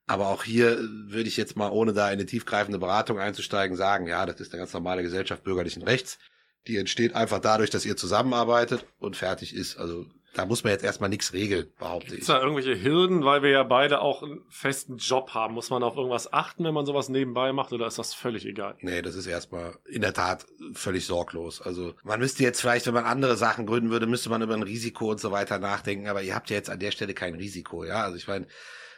Aber 0.06 0.29
auch 0.29 0.44
hier 0.44 0.79
würde 0.79 1.29
ich 1.29 1.37
jetzt 1.37 1.56
mal, 1.56 1.70
ohne 1.70 1.93
da 1.93 2.06
in 2.08 2.14
eine 2.14 2.26
tiefgreifende 2.26 2.79
Beratung 2.79 3.19
einzusteigen, 3.19 3.76
sagen, 3.76 4.06
ja, 4.06 4.25
das 4.26 4.41
ist 4.41 4.53
eine 4.53 4.61
ganz 4.61 4.73
normale 4.73 5.03
Gesellschaft 5.03 5.44
bürgerlichen 5.44 5.82
Rechts. 5.82 6.19
Die 6.67 6.76
entsteht 6.76 7.14
einfach 7.14 7.41
dadurch, 7.41 7.70
dass 7.70 7.85
ihr 7.85 7.97
zusammenarbeitet 7.97 8.87
und 8.99 9.17
fertig 9.17 9.55
ist. 9.55 9.79
Also 9.79 10.06
da 10.37 10.44
muss 10.44 10.65
man 10.65 10.73
jetzt 10.73 10.85
erstmal 10.85 11.09
nichts 11.09 11.33
regeln, 11.33 11.67
behaupte 11.79 12.15
ich. 12.15 12.27
da 12.27 12.43
irgendwelche 12.43 12.83
Hürden, 12.83 13.25
weil 13.25 13.43
wir 13.43 13.50
ja 13.50 13.62
beide 13.62 14.03
auch 14.03 14.23
einen 14.23 14.43
festen 14.50 14.99
Job 14.99 15.31
haben? 15.31 15.55
Muss 15.55 15.71
man 15.71 15.83
auf 15.83 15.97
irgendwas 15.97 16.31
achten, 16.31 16.65
wenn 16.65 16.75
man 16.75 16.85
sowas 16.85 17.09
nebenbei 17.09 17.55
macht 17.55 17.73
oder 17.73 17.87
ist 17.87 17.99
das 17.99 18.12
völlig 18.12 18.44
egal? 18.44 18.77
Nee, 18.81 19.00
das 19.00 19.15
ist 19.15 19.27
erstmal 19.27 19.79
in 19.87 20.03
der 20.03 20.12
Tat 20.12 20.44
völlig 20.75 21.06
sorglos. 21.06 21.62
Also 21.62 21.94
man 22.05 22.21
müsste 22.21 22.43
jetzt 22.43 22.61
vielleicht, 22.61 22.87
wenn 22.87 22.93
man 22.93 23.06
andere 23.06 23.37
Sachen 23.37 23.65
gründen 23.65 23.91
würde, 23.91 24.06
müsste 24.06 24.29
man 24.29 24.43
über 24.43 24.53
ein 24.53 24.62
Risiko 24.62 25.11
und 25.11 25.21
so 25.21 25.31
weiter 25.31 25.59
nachdenken, 25.59 26.06
aber 26.06 26.23
ihr 26.23 26.35
habt 26.35 26.50
ja 26.50 26.56
jetzt 26.56 26.69
an 26.69 26.81
der 26.81 26.91
Stelle 26.91 27.15
kein 27.15 27.35
Risiko, 27.35 27.85
ja? 27.85 28.03
Also 28.03 28.19
ich 28.19 28.29
meine, 28.29 28.44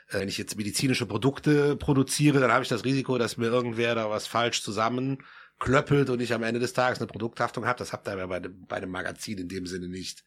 äh, 0.09 0.19
wenn 0.19 0.29
ich 0.29 0.39
jetzt 0.39 0.57
medizinische 0.57 1.07
Produkte 1.07 1.77
produziere, 1.77 2.41
dann 2.41 2.51
habe 2.51 2.65
ich 2.65 2.69
das 2.69 2.85
Risiko, 2.85 3.17
dass 3.17 3.37
mir 3.37 3.47
irgendwer 3.47 3.95
da 3.95 4.11
was 4.11 4.27
falsch 4.27 4.63
zusammenklöppelt 4.63 6.11
und 6.11 6.21
ich 6.21 6.35
am 6.35 6.43
Ende 6.43 6.59
des 6.59 6.73
Tages 6.73 6.99
eine 6.99 7.07
Produkthaftung 7.07 7.65
habe. 7.65 7.79
Das 7.79 7.93
habt 7.93 8.09
ihr 8.09 8.15
aber 8.15 8.27
bei, 8.27 8.41
bei 8.41 8.77
einem 8.77 8.91
Magazin 8.91 9.39
in 9.39 9.49
dem 9.49 9.67
Sinne 9.67 9.87
nicht. 9.87 10.25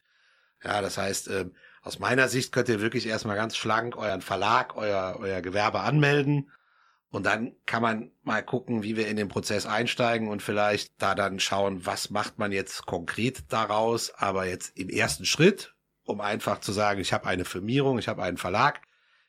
Ja, 0.64 0.80
das 0.80 0.98
heißt, 0.98 1.28
äh, 1.28 1.50
aus 1.82 1.98
meiner 1.98 2.28
Sicht 2.28 2.52
könnt 2.52 2.68
ihr 2.68 2.80
wirklich 2.80 3.06
erstmal 3.06 3.36
ganz 3.36 3.56
schlank 3.56 3.96
euren 3.96 4.22
Verlag, 4.22 4.76
euer, 4.76 5.16
euer 5.18 5.40
Gewerbe 5.42 5.80
anmelden. 5.80 6.50
Und 7.10 7.26
dann 7.26 7.54
kann 7.66 7.82
man 7.82 8.10
mal 8.22 8.42
gucken, 8.42 8.82
wie 8.82 8.96
wir 8.96 9.06
in 9.08 9.16
den 9.16 9.28
Prozess 9.28 9.66
einsteigen 9.66 10.28
und 10.28 10.42
vielleicht 10.42 10.94
da 11.02 11.14
dann 11.14 11.40
schauen, 11.40 11.84
was 11.84 12.08
macht 12.08 12.38
man 12.38 12.52
jetzt 12.52 12.86
konkret 12.86 13.44
daraus. 13.52 14.14
Aber 14.14 14.46
jetzt 14.46 14.76
im 14.78 14.88
ersten 14.88 15.26
Schritt, 15.26 15.74
um 16.04 16.20
einfach 16.20 16.60
zu 16.60 16.72
sagen, 16.72 17.00
ich 17.00 17.12
habe 17.12 17.26
eine 17.26 17.44
Firmierung, 17.44 17.98
ich 17.98 18.08
habe 18.08 18.22
einen 18.22 18.38
Verlag, 18.38 18.80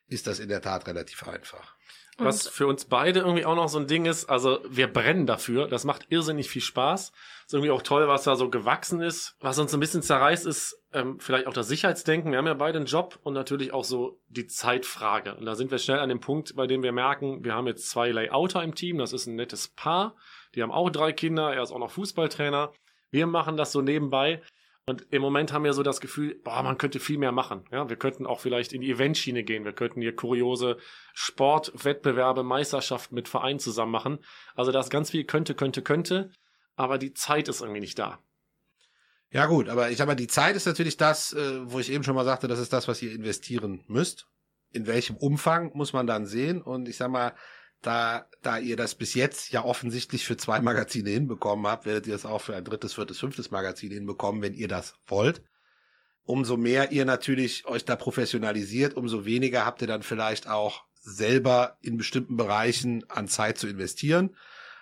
ist 0.08 0.26
das 0.26 0.38
in 0.38 0.48
der 0.48 0.62
Tat 0.62 0.86
relativ 0.86 1.26
einfach. 1.26 1.74
Was 2.16 2.46
für 2.46 2.68
uns 2.68 2.84
beide 2.84 3.20
irgendwie 3.20 3.44
auch 3.44 3.56
noch 3.56 3.68
so 3.68 3.78
ein 3.78 3.88
Ding 3.88 4.04
ist, 4.04 4.26
also 4.26 4.60
wir 4.68 4.86
brennen 4.86 5.26
dafür, 5.26 5.66
das 5.66 5.84
macht 5.84 6.06
irrsinnig 6.10 6.48
viel 6.48 6.62
Spaß. 6.62 7.10
Ist 7.46 7.52
irgendwie 7.52 7.72
auch 7.72 7.82
toll, 7.82 8.06
was 8.06 8.22
da 8.22 8.36
so 8.36 8.50
gewachsen 8.50 9.00
ist. 9.00 9.36
Was 9.40 9.58
uns 9.58 9.74
ein 9.74 9.80
bisschen 9.80 10.02
zerreißt, 10.02 10.46
ist 10.46 10.80
ähm, 10.92 11.18
vielleicht 11.18 11.48
auch 11.48 11.52
das 11.52 11.66
Sicherheitsdenken. 11.66 12.30
Wir 12.30 12.38
haben 12.38 12.46
ja 12.46 12.54
beide 12.54 12.78
einen 12.78 12.86
Job 12.86 13.18
und 13.22 13.34
natürlich 13.34 13.72
auch 13.72 13.82
so 13.82 14.20
die 14.28 14.46
Zeitfrage. 14.46 15.34
Und 15.34 15.44
da 15.44 15.56
sind 15.56 15.72
wir 15.72 15.78
schnell 15.78 15.98
an 15.98 16.08
dem 16.08 16.20
Punkt, 16.20 16.54
bei 16.54 16.68
dem 16.68 16.84
wir 16.84 16.92
merken, 16.92 17.44
wir 17.44 17.54
haben 17.54 17.66
jetzt 17.66 17.90
zwei 17.90 18.10
Layouter 18.10 18.62
im 18.62 18.76
Team, 18.76 18.98
das 18.98 19.12
ist 19.12 19.26
ein 19.26 19.34
nettes 19.34 19.68
Paar. 19.68 20.14
Die 20.54 20.62
haben 20.62 20.72
auch 20.72 20.90
drei 20.90 21.12
Kinder, 21.12 21.52
er 21.52 21.62
ist 21.62 21.72
auch 21.72 21.80
noch 21.80 21.90
Fußballtrainer. 21.90 22.72
Wir 23.10 23.26
machen 23.26 23.56
das 23.56 23.72
so 23.72 23.80
nebenbei. 23.80 24.40
Und 24.86 25.06
im 25.10 25.22
Moment 25.22 25.52
haben 25.52 25.64
wir 25.64 25.72
so 25.72 25.82
das 25.82 26.00
Gefühl, 26.00 26.34
boah, 26.44 26.62
man 26.62 26.76
könnte 26.76 27.00
viel 27.00 27.16
mehr 27.16 27.32
machen. 27.32 27.64
Ja, 27.72 27.88
wir 27.88 27.96
könnten 27.96 28.26
auch 28.26 28.40
vielleicht 28.40 28.74
in 28.74 28.82
die 28.82 28.90
Eventschiene 28.90 29.42
gehen. 29.42 29.64
Wir 29.64 29.72
könnten 29.72 30.02
hier 30.02 30.14
kuriose 30.14 30.76
Sportwettbewerbe, 31.14 32.42
Meisterschaften 32.42 33.14
mit 33.14 33.26
Vereinen 33.26 33.58
zusammen 33.58 33.92
machen. 33.92 34.18
Also 34.54 34.72
da 34.72 34.82
ganz 34.82 35.10
viel 35.10 35.24
könnte, 35.24 35.54
könnte, 35.54 35.80
könnte. 35.80 36.30
Aber 36.76 36.98
die 36.98 37.14
Zeit 37.14 37.48
ist 37.48 37.62
irgendwie 37.62 37.80
nicht 37.80 37.98
da. 37.98 38.18
Ja 39.30 39.46
gut, 39.46 39.68
aber 39.68 39.90
ich 39.90 39.96
sag 39.96 40.06
mal, 40.06 40.14
die 40.14 40.26
Zeit 40.26 40.54
ist 40.54 40.66
natürlich 40.66 40.96
das, 40.96 41.32
äh, 41.32 41.60
wo 41.64 41.80
ich 41.80 41.90
eben 41.90 42.04
schon 42.04 42.14
mal 42.14 42.24
sagte, 42.24 42.46
das 42.46 42.58
ist 42.58 42.72
das, 42.72 42.86
was 42.86 43.00
ihr 43.00 43.12
investieren 43.12 43.82
müsst. 43.88 44.28
In 44.70 44.86
welchem 44.86 45.16
Umfang 45.16 45.72
muss 45.74 45.92
man 45.92 46.06
dann 46.06 46.26
sehen? 46.26 46.60
Und 46.60 46.88
ich 46.88 46.96
sag 46.96 47.10
mal, 47.10 47.34
da, 47.86 48.26
da 48.42 48.58
ihr 48.58 48.76
das 48.76 48.94
bis 48.94 49.14
jetzt 49.14 49.52
ja 49.52 49.64
offensichtlich 49.64 50.24
für 50.24 50.36
zwei 50.36 50.60
Magazine 50.60 51.10
hinbekommen 51.10 51.66
habt, 51.66 51.86
werdet 51.86 52.06
ihr 52.06 52.14
es 52.14 52.26
auch 52.26 52.40
für 52.40 52.56
ein 52.56 52.64
drittes, 52.64 52.94
viertes, 52.94 53.18
fünftes 53.18 53.50
Magazin 53.50 53.90
hinbekommen, 53.90 54.42
wenn 54.42 54.54
ihr 54.54 54.68
das 54.68 54.94
wollt. 55.06 55.42
Umso 56.24 56.56
mehr 56.56 56.92
ihr 56.92 57.04
natürlich 57.04 57.66
euch 57.66 57.84
da 57.84 57.96
professionalisiert, 57.96 58.96
umso 58.96 59.26
weniger 59.26 59.66
habt 59.66 59.82
ihr 59.82 59.88
dann 59.88 60.02
vielleicht 60.02 60.48
auch 60.48 60.84
selber 61.00 61.76
in 61.82 61.98
bestimmten 61.98 62.36
Bereichen 62.36 63.04
an 63.10 63.28
Zeit 63.28 63.58
zu 63.58 63.68
investieren. 63.68 64.34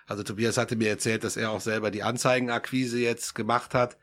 Also 0.07 0.23
Tobias 0.23 0.57
hatte 0.57 0.77
mir 0.77 0.89
erzählt, 0.89 1.23
dass 1.25 1.35
er 1.35 1.51
auch 1.51 1.61
selber 1.61 1.91
die 1.91 2.03
Anzeigenakquise 2.03 2.99
jetzt 2.99 3.35
gemacht 3.35 3.73
hat. 3.73 3.97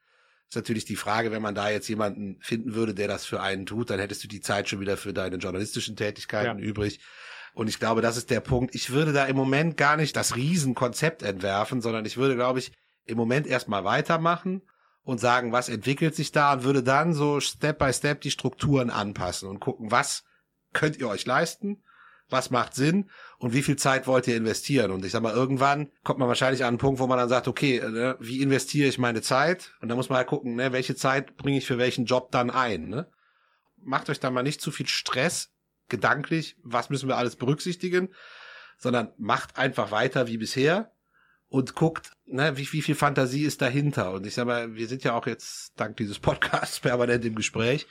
Ist 0.48 0.56
natürlich 0.56 0.84
die 0.84 0.96
Frage, 0.96 1.30
wenn 1.30 1.42
man 1.42 1.54
da 1.54 1.70
jetzt 1.70 1.88
jemanden 1.88 2.38
finden 2.40 2.74
würde, 2.74 2.92
der 2.92 3.08
das 3.08 3.24
für 3.24 3.40
einen 3.40 3.66
tut, 3.66 3.88
dann 3.88 4.00
hättest 4.00 4.24
du 4.24 4.28
die 4.28 4.40
Zeit 4.40 4.68
schon 4.68 4.80
wieder 4.80 4.96
für 4.96 5.14
deine 5.14 5.36
journalistischen 5.36 5.96
Tätigkeiten 5.96 6.58
ja. 6.58 6.64
übrig. 6.64 7.00
Und 7.54 7.68
ich 7.68 7.78
glaube, 7.78 8.00
das 8.00 8.16
ist 8.16 8.30
der 8.30 8.40
Punkt. 8.40 8.74
Ich 8.74 8.90
würde 8.90 9.12
da 9.12 9.24
im 9.24 9.36
Moment 9.36 9.76
gar 9.76 9.96
nicht 9.96 10.16
das 10.16 10.36
Riesenkonzept 10.36 11.22
entwerfen, 11.22 11.80
sondern 11.80 12.04
ich 12.04 12.16
würde, 12.16 12.36
glaube 12.36 12.58
ich, 12.58 12.72
im 13.04 13.16
Moment 13.16 13.46
erstmal 13.46 13.84
weitermachen 13.84 14.62
und 15.02 15.18
sagen, 15.18 15.52
was 15.52 15.68
entwickelt 15.68 16.14
sich 16.14 16.32
da 16.32 16.52
und 16.52 16.64
würde 16.64 16.82
dann 16.82 17.14
so 17.14 17.40
Step 17.40 17.78
by 17.78 17.92
Step 17.92 18.20
die 18.20 18.30
Strukturen 18.30 18.90
anpassen 18.90 19.48
und 19.48 19.60
gucken, 19.60 19.90
was 19.90 20.24
könnt 20.72 20.98
ihr 20.98 21.08
euch 21.08 21.26
leisten, 21.26 21.82
was 22.28 22.50
macht 22.50 22.74
Sinn 22.74 23.10
und 23.38 23.52
wie 23.52 23.62
viel 23.62 23.76
Zeit 23.76 24.06
wollt 24.06 24.28
ihr 24.28 24.36
investieren? 24.36 24.92
Und 24.92 25.04
ich 25.04 25.12
sag 25.12 25.22
mal, 25.22 25.34
irgendwann 25.34 25.90
kommt 26.04 26.20
man 26.20 26.28
wahrscheinlich 26.28 26.62
an 26.62 26.68
einen 26.68 26.78
Punkt, 26.78 27.00
wo 27.00 27.06
man 27.06 27.18
dann 27.18 27.28
sagt, 27.28 27.48
okay, 27.48 27.80
ne, 27.80 28.16
wie 28.20 28.40
investiere 28.40 28.88
ich 28.88 28.98
meine 28.98 29.22
Zeit? 29.22 29.72
Und 29.80 29.88
dann 29.88 29.96
muss 29.96 30.08
man 30.08 30.18
halt 30.18 30.28
gucken, 30.28 30.54
ne, 30.54 30.72
welche 30.72 30.94
Zeit 30.94 31.36
bringe 31.36 31.58
ich 31.58 31.66
für 31.66 31.78
welchen 31.78 32.04
Job 32.04 32.30
dann 32.30 32.50
ein. 32.50 32.88
Ne? 32.88 33.10
Macht 33.82 34.10
euch 34.10 34.20
da 34.20 34.30
mal 34.30 34.42
nicht 34.42 34.60
zu 34.60 34.70
viel 34.70 34.86
Stress 34.86 35.50
gedanklich, 35.90 36.56
was 36.62 36.90
müssen 36.90 37.08
wir 37.08 37.16
alles 37.16 37.36
berücksichtigen, 37.36 38.08
sondern 38.78 39.12
macht 39.18 39.58
einfach 39.58 39.90
weiter 39.90 40.26
wie 40.26 40.38
bisher 40.38 40.92
und 41.48 41.74
guckt, 41.74 42.12
ne, 42.26 42.56
wie, 42.56 42.72
wie 42.72 42.82
viel 42.82 42.94
Fantasie 42.94 43.44
ist 43.44 43.60
dahinter. 43.60 44.12
Und 44.12 44.26
ich 44.26 44.34
sag 44.34 44.46
mal, 44.46 44.74
wir 44.74 44.88
sind 44.88 45.04
ja 45.04 45.14
auch 45.14 45.26
jetzt 45.26 45.72
dank 45.76 45.96
dieses 45.96 46.18
Podcasts 46.18 46.80
permanent 46.80 47.24
im 47.24 47.34
Gespräch 47.34 47.86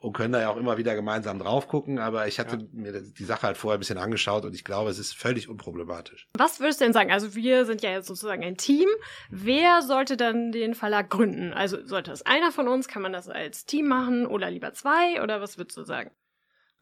und 0.00 0.12
können 0.12 0.32
da 0.32 0.40
ja 0.40 0.50
auch 0.50 0.56
immer 0.56 0.78
wieder 0.78 0.94
gemeinsam 0.94 1.38
drauf 1.38 1.66
gucken. 1.66 1.98
Aber 1.98 2.28
ich 2.28 2.38
hatte 2.38 2.56
ja. 2.56 2.66
mir 2.72 3.00
die 3.00 3.24
Sache 3.24 3.46
halt 3.46 3.56
vorher 3.56 3.78
ein 3.78 3.80
bisschen 3.80 3.98
angeschaut 3.98 4.44
und 4.44 4.54
ich 4.54 4.62
glaube, 4.62 4.90
es 4.90 4.98
ist 4.98 5.16
völlig 5.16 5.48
unproblematisch. 5.48 6.28
Was 6.34 6.60
würdest 6.60 6.80
du 6.80 6.84
denn 6.84 6.92
sagen? 6.92 7.10
Also 7.10 7.34
wir 7.34 7.64
sind 7.64 7.82
ja 7.82 7.90
jetzt 7.90 8.06
sozusagen 8.06 8.44
ein 8.44 8.56
Team. 8.56 8.88
Wer 9.30 9.82
sollte 9.82 10.16
dann 10.16 10.52
den 10.52 10.74
Verlag 10.74 11.10
gründen? 11.10 11.52
Also 11.52 11.84
sollte 11.84 12.10
das 12.10 12.22
einer 12.22 12.52
von 12.52 12.68
uns? 12.68 12.88
Kann 12.88 13.02
man 13.02 13.12
das 13.12 13.28
als 13.28 13.64
Team 13.64 13.88
machen 13.88 14.26
oder 14.26 14.50
lieber 14.50 14.72
zwei? 14.72 15.22
Oder 15.22 15.40
was 15.40 15.58
würdest 15.58 15.76
du 15.76 15.82
sagen? 15.82 16.10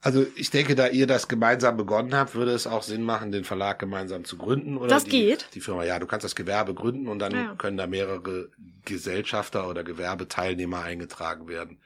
Also 0.00 0.26
ich 0.36 0.50
denke, 0.50 0.74
da 0.74 0.88
ihr 0.88 1.06
das 1.06 1.26
gemeinsam 1.26 1.76
begonnen 1.76 2.14
habt, 2.14 2.34
würde 2.34 2.52
es 2.52 2.66
auch 2.66 2.82
Sinn 2.82 3.02
machen, 3.02 3.32
den 3.32 3.44
Verlag 3.44 3.78
gemeinsam 3.78 4.24
zu 4.24 4.36
gründen. 4.36 4.76
Oder 4.76 4.88
das 4.88 5.04
die, 5.04 5.10
geht. 5.10 5.48
Die 5.54 5.60
Firma, 5.60 5.84
ja, 5.84 5.98
du 5.98 6.06
kannst 6.06 6.24
das 6.24 6.36
Gewerbe 6.36 6.74
gründen 6.74 7.08
und 7.08 7.18
dann 7.18 7.32
Ja. 7.32 7.54
können 7.56 7.76
da 7.76 7.86
mehrere 7.86 8.50
Gesellschafter 8.84 9.68
oder 9.68 9.84
Gewerbeteilnehmer 9.84 10.82
eingetragen 10.82 11.48
werden. 11.48 11.80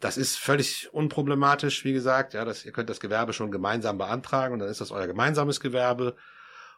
Das 0.00 0.16
ist 0.16 0.36
völlig 0.38 0.88
unproblematisch, 0.92 1.84
wie 1.84 1.92
gesagt. 1.92 2.32
Ja, 2.34 2.44
das, 2.44 2.64
ihr 2.64 2.72
könnt 2.72 2.88
das 2.88 3.00
Gewerbe 3.00 3.32
schon 3.32 3.50
gemeinsam 3.50 3.98
beantragen 3.98 4.54
und 4.54 4.60
dann 4.60 4.68
ist 4.68 4.80
das 4.80 4.90
euer 4.90 5.06
gemeinsames 5.06 5.60
Gewerbe. 5.60 6.16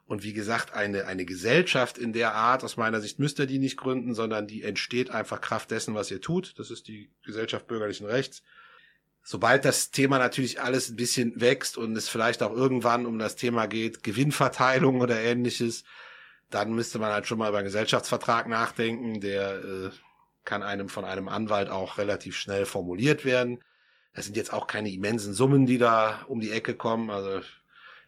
Und 0.06 0.24
wie 0.24 0.32
gesagt, 0.32 0.74
eine, 0.74 1.06
eine 1.06 1.24
Gesellschaft 1.24 1.96
in 1.96 2.12
der 2.12 2.34
Art, 2.34 2.64
aus 2.64 2.76
meiner 2.76 3.00
Sicht 3.00 3.18
müsst 3.18 3.38
ihr 3.38 3.46
die 3.46 3.58
nicht 3.60 3.76
gründen, 3.76 4.14
sondern 4.14 4.46
die 4.48 4.62
entsteht 4.64 5.10
einfach 5.10 5.40
Kraft 5.40 5.70
dessen, 5.70 5.94
was 5.94 6.10
ihr 6.10 6.20
tut. 6.20 6.58
Das 6.58 6.70
ist 6.70 6.88
die 6.88 7.12
Gesellschaft 7.24 7.68
bürgerlichen 7.68 8.06
Rechts. 8.06 8.42
Sobald 9.30 9.64
das 9.64 9.92
Thema 9.92 10.18
natürlich 10.18 10.60
alles 10.60 10.88
ein 10.88 10.96
bisschen 10.96 11.40
wächst 11.40 11.78
und 11.78 11.96
es 11.96 12.08
vielleicht 12.08 12.42
auch 12.42 12.52
irgendwann 12.52 13.06
um 13.06 13.16
das 13.16 13.36
Thema 13.36 13.66
geht, 13.66 14.02
Gewinnverteilung 14.02 15.00
oder 15.00 15.20
ähnliches, 15.20 15.84
dann 16.50 16.72
müsste 16.72 16.98
man 16.98 17.12
halt 17.12 17.28
schon 17.28 17.38
mal 17.38 17.48
über 17.48 17.58
einen 17.58 17.66
Gesellschaftsvertrag 17.66 18.48
nachdenken. 18.48 19.20
Der 19.20 19.52
äh, 19.52 19.90
kann 20.44 20.64
einem 20.64 20.88
von 20.88 21.04
einem 21.04 21.28
Anwalt 21.28 21.70
auch 21.70 21.96
relativ 21.96 22.36
schnell 22.36 22.66
formuliert 22.66 23.24
werden. 23.24 23.62
Das 24.14 24.24
sind 24.24 24.36
jetzt 24.36 24.52
auch 24.52 24.66
keine 24.66 24.90
immensen 24.90 25.32
Summen, 25.32 25.64
die 25.64 25.78
da 25.78 26.22
um 26.26 26.40
die 26.40 26.50
Ecke 26.50 26.74
kommen. 26.74 27.08
Also 27.08 27.40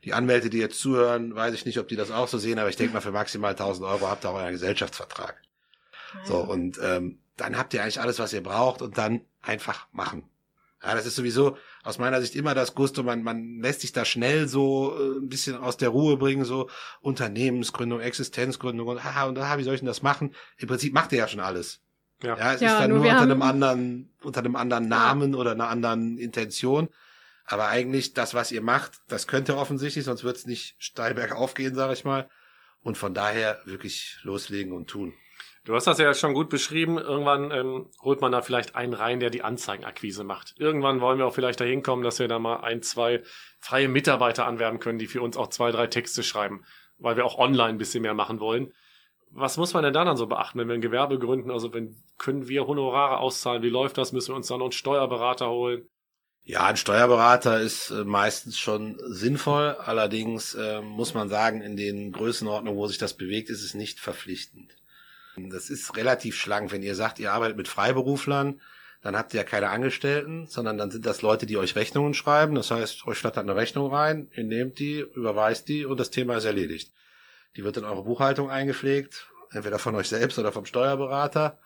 die 0.02 0.14
Anwälte, 0.14 0.50
die 0.50 0.58
jetzt 0.58 0.80
zuhören, 0.80 1.36
weiß 1.36 1.54
ich 1.54 1.66
nicht, 1.66 1.78
ob 1.78 1.86
die 1.86 1.94
das 1.94 2.10
auch 2.10 2.26
so 2.26 2.38
sehen, 2.38 2.58
aber 2.58 2.68
ich 2.68 2.74
denke 2.76 2.94
mal, 2.94 3.00
für 3.00 3.12
maximal 3.12 3.52
1000 3.52 3.86
Euro 3.86 4.08
habt 4.08 4.24
ihr 4.24 4.30
auch 4.30 4.34
euren 4.34 4.50
Gesellschaftsvertrag. 4.54 5.40
So, 6.24 6.38
und 6.38 6.80
ähm, 6.82 7.20
dann 7.36 7.56
habt 7.56 7.74
ihr 7.74 7.82
eigentlich 7.84 8.00
alles, 8.00 8.18
was 8.18 8.32
ihr 8.32 8.42
braucht 8.42 8.82
und 8.82 8.98
dann 8.98 9.20
einfach 9.40 9.86
machen. 9.92 10.28
Ja, 10.84 10.94
das 10.94 11.06
ist 11.06 11.14
sowieso 11.14 11.56
aus 11.84 11.98
meiner 11.98 12.20
Sicht 12.20 12.34
immer 12.34 12.54
das 12.54 12.74
Gusto, 12.74 13.02
man, 13.04 13.22
man 13.22 13.60
lässt 13.60 13.82
sich 13.82 13.92
da 13.92 14.04
schnell 14.04 14.48
so 14.48 14.96
äh, 14.98 15.18
ein 15.18 15.28
bisschen 15.28 15.56
aus 15.56 15.76
der 15.76 15.90
Ruhe 15.90 16.16
bringen, 16.16 16.44
so 16.44 16.68
Unternehmensgründung, 17.00 18.00
Existenzgründung 18.00 18.88
und 18.88 19.04
haha, 19.04 19.24
und 19.26 19.36
da, 19.36 19.58
wie 19.58 19.62
soll 19.62 19.74
ich 19.74 19.80
denn 19.80 19.86
das 19.86 20.02
machen? 20.02 20.34
Im 20.58 20.68
Prinzip 20.68 20.92
macht 20.92 21.12
ihr 21.12 21.18
ja 21.18 21.28
schon 21.28 21.40
alles. 21.40 21.80
Ja. 22.22 22.36
Ja, 22.36 22.54
es 22.54 22.60
Ja, 22.60 22.72
ist 22.74 22.80
dann 22.80 22.90
nur 22.90 22.98
nur 23.00 23.08
unter 23.08 23.20
haben- 23.20 23.30
einem 23.30 23.42
anderen, 23.42 24.10
unter 24.22 24.40
einem 24.40 24.56
anderen 24.56 24.88
Namen 24.88 25.34
oder 25.34 25.52
einer 25.52 25.68
anderen 25.68 26.18
Intention. 26.18 26.88
Aber 27.44 27.68
eigentlich 27.68 28.14
das, 28.14 28.34
was 28.34 28.52
ihr 28.52 28.62
macht, 28.62 29.00
das 29.08 29.26
könnt 29.26 29.48
ihr 29.48 29.56
offensichtlich, 29.56 30.04
sonst 30.04 30.22
wird 30.24 30.36
es 30.36 30.46
nicht 30.46 30.76
steil 30.78 31.14
bergauf 31.14 31.54
gehen, 31.54 31.74
sage 31.74 31.92
ich 31.92 32.04
mal. 32.04 32.28
Und 32.82 32.96
von 32.96 33.14
daher 33.14 33.60
wirklich 33.64 34.18
loslegen 34.22 34.72
und 34.72 34.88
tun. 34.88 35.12
Du 35.64 35.74
hast 35.76 35.86
das 35.86 35.98
ja 35.98 36.12
schon 36.12 36.34
gut 36.34 36.48
beschrieben. 36.48 36.98
Irgendwann 36.98 37.52
ähm, 37.52 37.90
holt 38.02 38.20
man 38.20 38.32
da 38.32 38.42
vielleicht 38.42 38.74
einen 38.74 38.94
rein, 38.94 39.20
der 39.20 39.30
die 39.30 39.42
Anzeigenakquise 39.42 40.24
macht. 40.24 40.54
Irgendwann 40.58 41.00
wollen 41.00 41.18
wir 41.18 41.26
auch 41.26 41.34
vielleicht 41.34 41.60
dahin 41.60 41.84
kommen, 41.84 42.02
dass 42.02 42.18
wir 42.18 42.26
da 42.26 42.40
mal 42.40 42.56
ein, 42.56 42.82
zwei 42.82 43.22
freie 43.60 43.88
Mitarbeiter 43.88 44.44
anwerben 44.44 44.80
können, 44.80 44.98
die 44.98 45.06
für 45.06 45.22
uns 45.22 45.36
auch 45.36 45.48
zwei, 45.48 45.70
drei 45.70 45.86
Texte 45.86 46.24
schreiben, 46.24 46.64
weil 46.98 47.16
wir 47.16 47.24
auch 47.24 47.38
online 47.38 47.70
ein 47.70 47.78
bisschen 47.78 48.02
mehr 48.02 48.14
machen 48.14 48.40
wollen. 48.40 48.72
Was 49.30 49.56
muss 49.56 49.72
man 49.72 49.84
denn 49.84 49.94
da 49.94 50.04
dann 50.04 50.16
so 50.16 50.26
beachten, 50.26 50.58
wenn 50.58 50.68
wir 50.68 50.74
ein 50.74 50.80
Gewerbe 50.80 51.18
gründen? 51.18 51.50
Also 51.50 51.72
wenn 51.72 51.96
können 52.18 52.48
wir 52.48 52.66
Honorare 52.66 53.18
auszahlen? 53.18 53.62
Wie 53.62 53.70
läuft 53.70 53.98
das? 53.98 54.12
Müssen 54.12 54.32
wir 54.32 54.36
uns 54.36 54.48
dann 54.48 54.58
noch 54.58 54.66
einen 54.66 54.72
Steuerberater 54.72 55.48
holen? 55.48 55.88
Ja, 56.44 56.66
ein 56.66 56.76
Steuerberater 56.76 57.60
ist 57.60 57.90
äh, 57.90 58.04
meistens 58.04 58.58
schon 58.58 58.98
sinnvoll. 59.04 59.76
Allerdings 59.78 60.54
äh, 60.54 60.80
muss 60.80 61.14
man 61.14 61.28
sagen, 61.28 61.62
in 61.62 61.76
den 61.76 62.10
Größenordnungen, 62.10 62.78
wo 62.78 62.88
sich 62.88 62.98
das 62.98 63.16
bewegt, 63.16 63.48
ist 63.48 63.62
es 63.62 63.74
nicht 63.74 64.00
verpflichtend. 64.00 64.76
Das 65.36 65.70
ist 65.70 65.96
relativ 65.96 66.36
schlank. 66.36 66.72
Wenn 66.72 66.82
ihr 66.82 66.94
sagt, 66.94 67.18
ihr 67.18 67.32
arbeitet 67.32 67.56
mit 67.56 67.68
Freiberuflern, 67.68 68.60
dann 69.02 69.16
habt 69.16 69.34
ihr 69.34 69.38
ja 69.38 69.44
keine 69.44 69.70
Angestellten, 69.70 70.46
sondern 70.46 70.78
dann 70.78 70.90
sind 70.90 71.04
das 71.04 71.22
Leute, 71.22 71.44
die 71.46 71.56
euch 71.56 71.74
Rechnungen 71.74 72.14
schreiben. 72.14 72.54
Das 72.54 72.70
heißt, 72.70 73.06
euch 73.06 73.18
flattert 73.18 73.42
eine 73.42 73.56
Rechnung 73.56 73.92
rein, 73.92 74.30
ihr 74.34 74.44
nehmt 74.44 74.78
die, 74.78 75.00
überweist 75.00 75.68
die 75.68 75.84
und 75.84 75.98
das 75.98 76.10
Thema 76.10 76.36
ist 76.36 76.44
erledigt. 76.44 76.92
Die 77.56 77.64
wird 77.64 77.76
in 77.76 77.84
eure 77.84 78.04
Buchhaltung 78.04 78.50
eingepflegt, 78.50 79.28
entweder 79.50 79.78
von 79.78 79.94
euch 79.96 80.08
selbst 80.08 80.38
oder 80.38 80.52
vom 80.52 80.66
Steuerberater. 80.66 81.58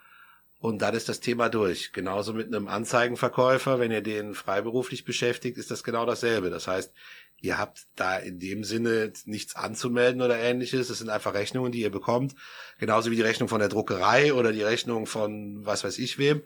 Und 0.58 0.80
dann 0.80 0.94
ist 0.94 1.10
das 1.10 1.20
Thema 1.20 1.50
durch. 1.50 1.92
Genauso 1.92 2.32
mit 2.32 2.46
einem 2.46 2.66
Anzeigenverkäufer, 2.66 3.78
wenn 3.78 3.92
ihr 3.92 4.00
den 4.00 4.34
freiberuflich 4.34 5.04
beschäftigt, 5.04 5.58
ist 5.58 5.70
das 5.70 5.84
genau 5.84 6.06
dasselbe. 6.06 6.48
Das 6.48 6.66
heißt, 6.66 6.94
ihr 7.40 7.58
habt 7.58 7.86
da 7.96 8.16
in 8.16 8.38
dem 8.38 8.64
Sinne 8.64 9.12
nichts 9.24 9.56
anzumelden 9.56 10.22
oder 10.22 10.38
ähnliches. 10.38 10.90
Es 10.90 10.98
sind 10.98 11.10
einfach 11.10 11.34
Rechnungen, 11.34 11.72
die 11.72 11.80
ihr 11.80 11.90
bekommt. 11.90 12.34
Genauso 12.78 13.10
wie 13.10 13.16
die 13.16 13.22
Rechnung 13.22 13.48
von 13.48 13.60
der 13.60 13.68
Druckerei 13.68 14.32
oder 14.32 14.52
die 14.52 14.62
Rechnung 14.62 15.06
von 15.06 15.64
was 15.64 15.84
weiß 15.84 15.98
ich 15.98 16.18
wem. 16.18 16.42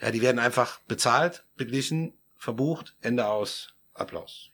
Ja, 0.00 0.10
die 0.10 0.22
werden 0.22 0.38
einfach 0.38 0.80
bezahlt, 0.88 1.44
beglichen, 1.56 2.14
verbucht, 2.36 2.96
Ende 3.02 3.26
aus, 3.26 3.74
Applaus. 3.92 4.50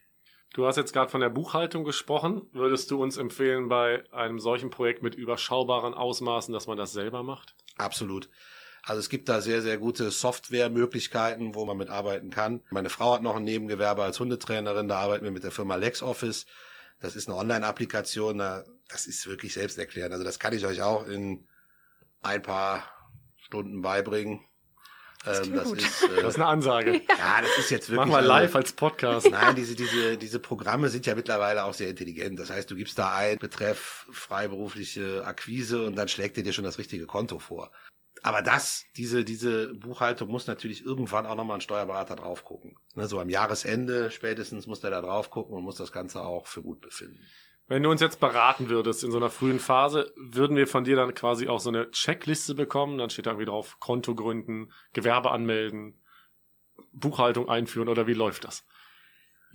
Du 0.54 0.66
hast 0.66 0.76
jetzt 0.76 0.92
gerade 0.92 1.10
von 1.10 1.20
der 1.20 1.28
Buchhaltung 1.28 1.84
gesprochen. 1.84 2.48
Würdest 2.52 2.90
du 2.90 3.02
uns 3.02 3.16
empfehlen, 3.18 3.68
bei 3.68 4.02
einem 4.10 4.40
solchen 4.40 4.70
Projekt 4.70 5.02
mit 5.02 5.14
überschaubaren 5.14 5.92
Ausmaßen, 5.92 6.52
dass 6.52 6.66
man 6.66 6.78
das 6.78 6.92
selber 6.92 7.22
macht? 7.22 7.54
Absolut. 7.76 8.30
Also 8.88 9.00
es 9.00 9.08
gibt 9.08 9.28
da 9.28 9.40
sehr, 9.40 9.62
sehr 9.62 9.78
gute 9.78 10.10
Softwaremöglichkeiten, 10.12 11.54
wo 11.56 11.64
man 11.64 11.76
mitarbeiten 11.76 12.30
kann. 12.30 12.62
Meine 12.70 12.88
Frau 12.88 13.14
hat 13.14 13.22
noch 13.22 13.36
ein 13.36 13.42
Nebengewerbe 13.44 14.02
als 14.04 14.20
Hundetrainerin, 14.20 14.86
da 14.88 14.98
arbeiten 14.98 15.24
wir 15.24 15.32
mit 15.32 15.42
der 15.44 15.50
Firma 15.50 15.74
LexOffice. 15.76 16.46
Das 17.00 17.16
ist 17.16 17.28
eine 17.28 17.36
Online-Applikation, 17.36 18.38
da- 18.38 18.64
das 18.88 19.06
ist 19.06 19.26
wirklich 19.26 19.54
selbsterklärend. 19.54 20.12
Also 20.12 20.24
das 20.24 20.38
kann 20.38 20.54
ich 20.54 20.64
euch 20.64 20.82
auch 20.82 21.06
in 21.06 21.46
ein 22.22 22.42
paar 22.42 22.84
Stunden 23.38 23.82
beibringen. 23.82 24.40
Das 25.24 25.46
Ähm, 25.48 25.54
das 25.56 25.72
ist, 25.72 26.02
äh, 26.04 26.22
Das 26.22 26.34
ist 26.34 26.36
eine 26.36 26.46
Ansage. 26.46 26.92
ja, 27.18 27.40
das 27.42 27.58
ist 27.58 27.70
jetzt 27.70 27.88
wirklich. 27.90 27.96
Machen 27.98 28.10
wir 28.12 28.16
also- 28.18 28.28
live 28.28 28.54
als 28.54 28.72
Podcast. 28.72 29.28
Nein, 29.28 29.56
diese, 29.56 29.74
diese, 29.74 30.16
diese 30.16 30.38
Programme 30.38 30.88
sind 30.90 31.04
ja 31.06 31.16
mittlerweile 31.16 31.64
auch 31.64 31.74
sehr 31.74 31.88
intelligent. 31.90 32.38
Das 32.38 32.50
heißt, 32.50 32.70
du 32.70 32.76
gibst 32.76 32.96
da 32.98 33.12
ein 33.16 33.38
Betreff 33.38 34.06
freiberufliche 34.12 35.24
Akquise 35.26 35.84
und 35.84 35.96
dann 35.96 36.06
schlägt 36.06 36.36
er 36.36 36.44
dir 36.44 36.52
schon 36.52 36.64
das 36.64 36.78
richtige 36.78 37.06
Konto 37.06 37.40
vor. 37.40 37.72
Aber 38.22 38.42
das, 38.42 38.84
diese, 38.96 39.24
diese 39.24 39.74
Buchhaltung 39.74 40.28
muss 40.28 40.46
natürlich 40.46 40.84
irgendwann 40.84 41.26
auch 41.26 41.36
nochmal 41.36 41.58
ein 41.58 41.60
Steuerberater 41.60 42.16
drauf 42.16 42.44
gucken. 42.44 42.76
Ne, 42.94 43.06
so 43.06 43.20
am 43.20 43.28
Jahresende 43.28 44.10
spätestens 44.10 44.66
muss 44.66 44.80
der 44.80 44.90
da 44.90 45.00
drauf 45.00 45.30
gucken 45.30 45.54
und 45.54 45.62
muss 45.62 45.76
das 45.76 45.92
Ganze 45.92 46.22
auch 46.22 46.46
für 46.46 46.62
gut 46.62 46.80
befinden. 46.80 47.20
Wenn 47.68 47.82
du 47.82 47.90
uns 47.90 48.00
jetzt 48.00 48.20
beraten 48.20 48.68
würdest 48.68 49.02
in 49.02 49.10
so 49.10 49.16
einer 49.16 49.30
frühen 49.30 49.58
Phase, 49.58 50.12
würden 50.16 50.56
wir 50.56 50.68
von 50.68 50.84
dir 50.84 50.94
dann 50.94 51.14
quasi 51.14 51.48
auch 51.48 51.58
so 51.58 51.68
eine 51.68 51.90
Checkliste 51.90 52.54
bekommen. 52.54 52.98
Dann 52.98 53.10
steht 53.10 53.26
da 53.26 53.30
irgendwie 53.30 53.46
drauf 53.46 53.78
Konto 53.80 54.14
gründen, 54.14 54.72
Gewerbe 54.92 55.32
anmelden, 55.32 56.00
Buchhaltung 56.92 57.48
einführen 57.48 57.88
oder 57.88 58.06
wie 58.06 58.14
läuft 58.14 58.44
das? 58.44 58.64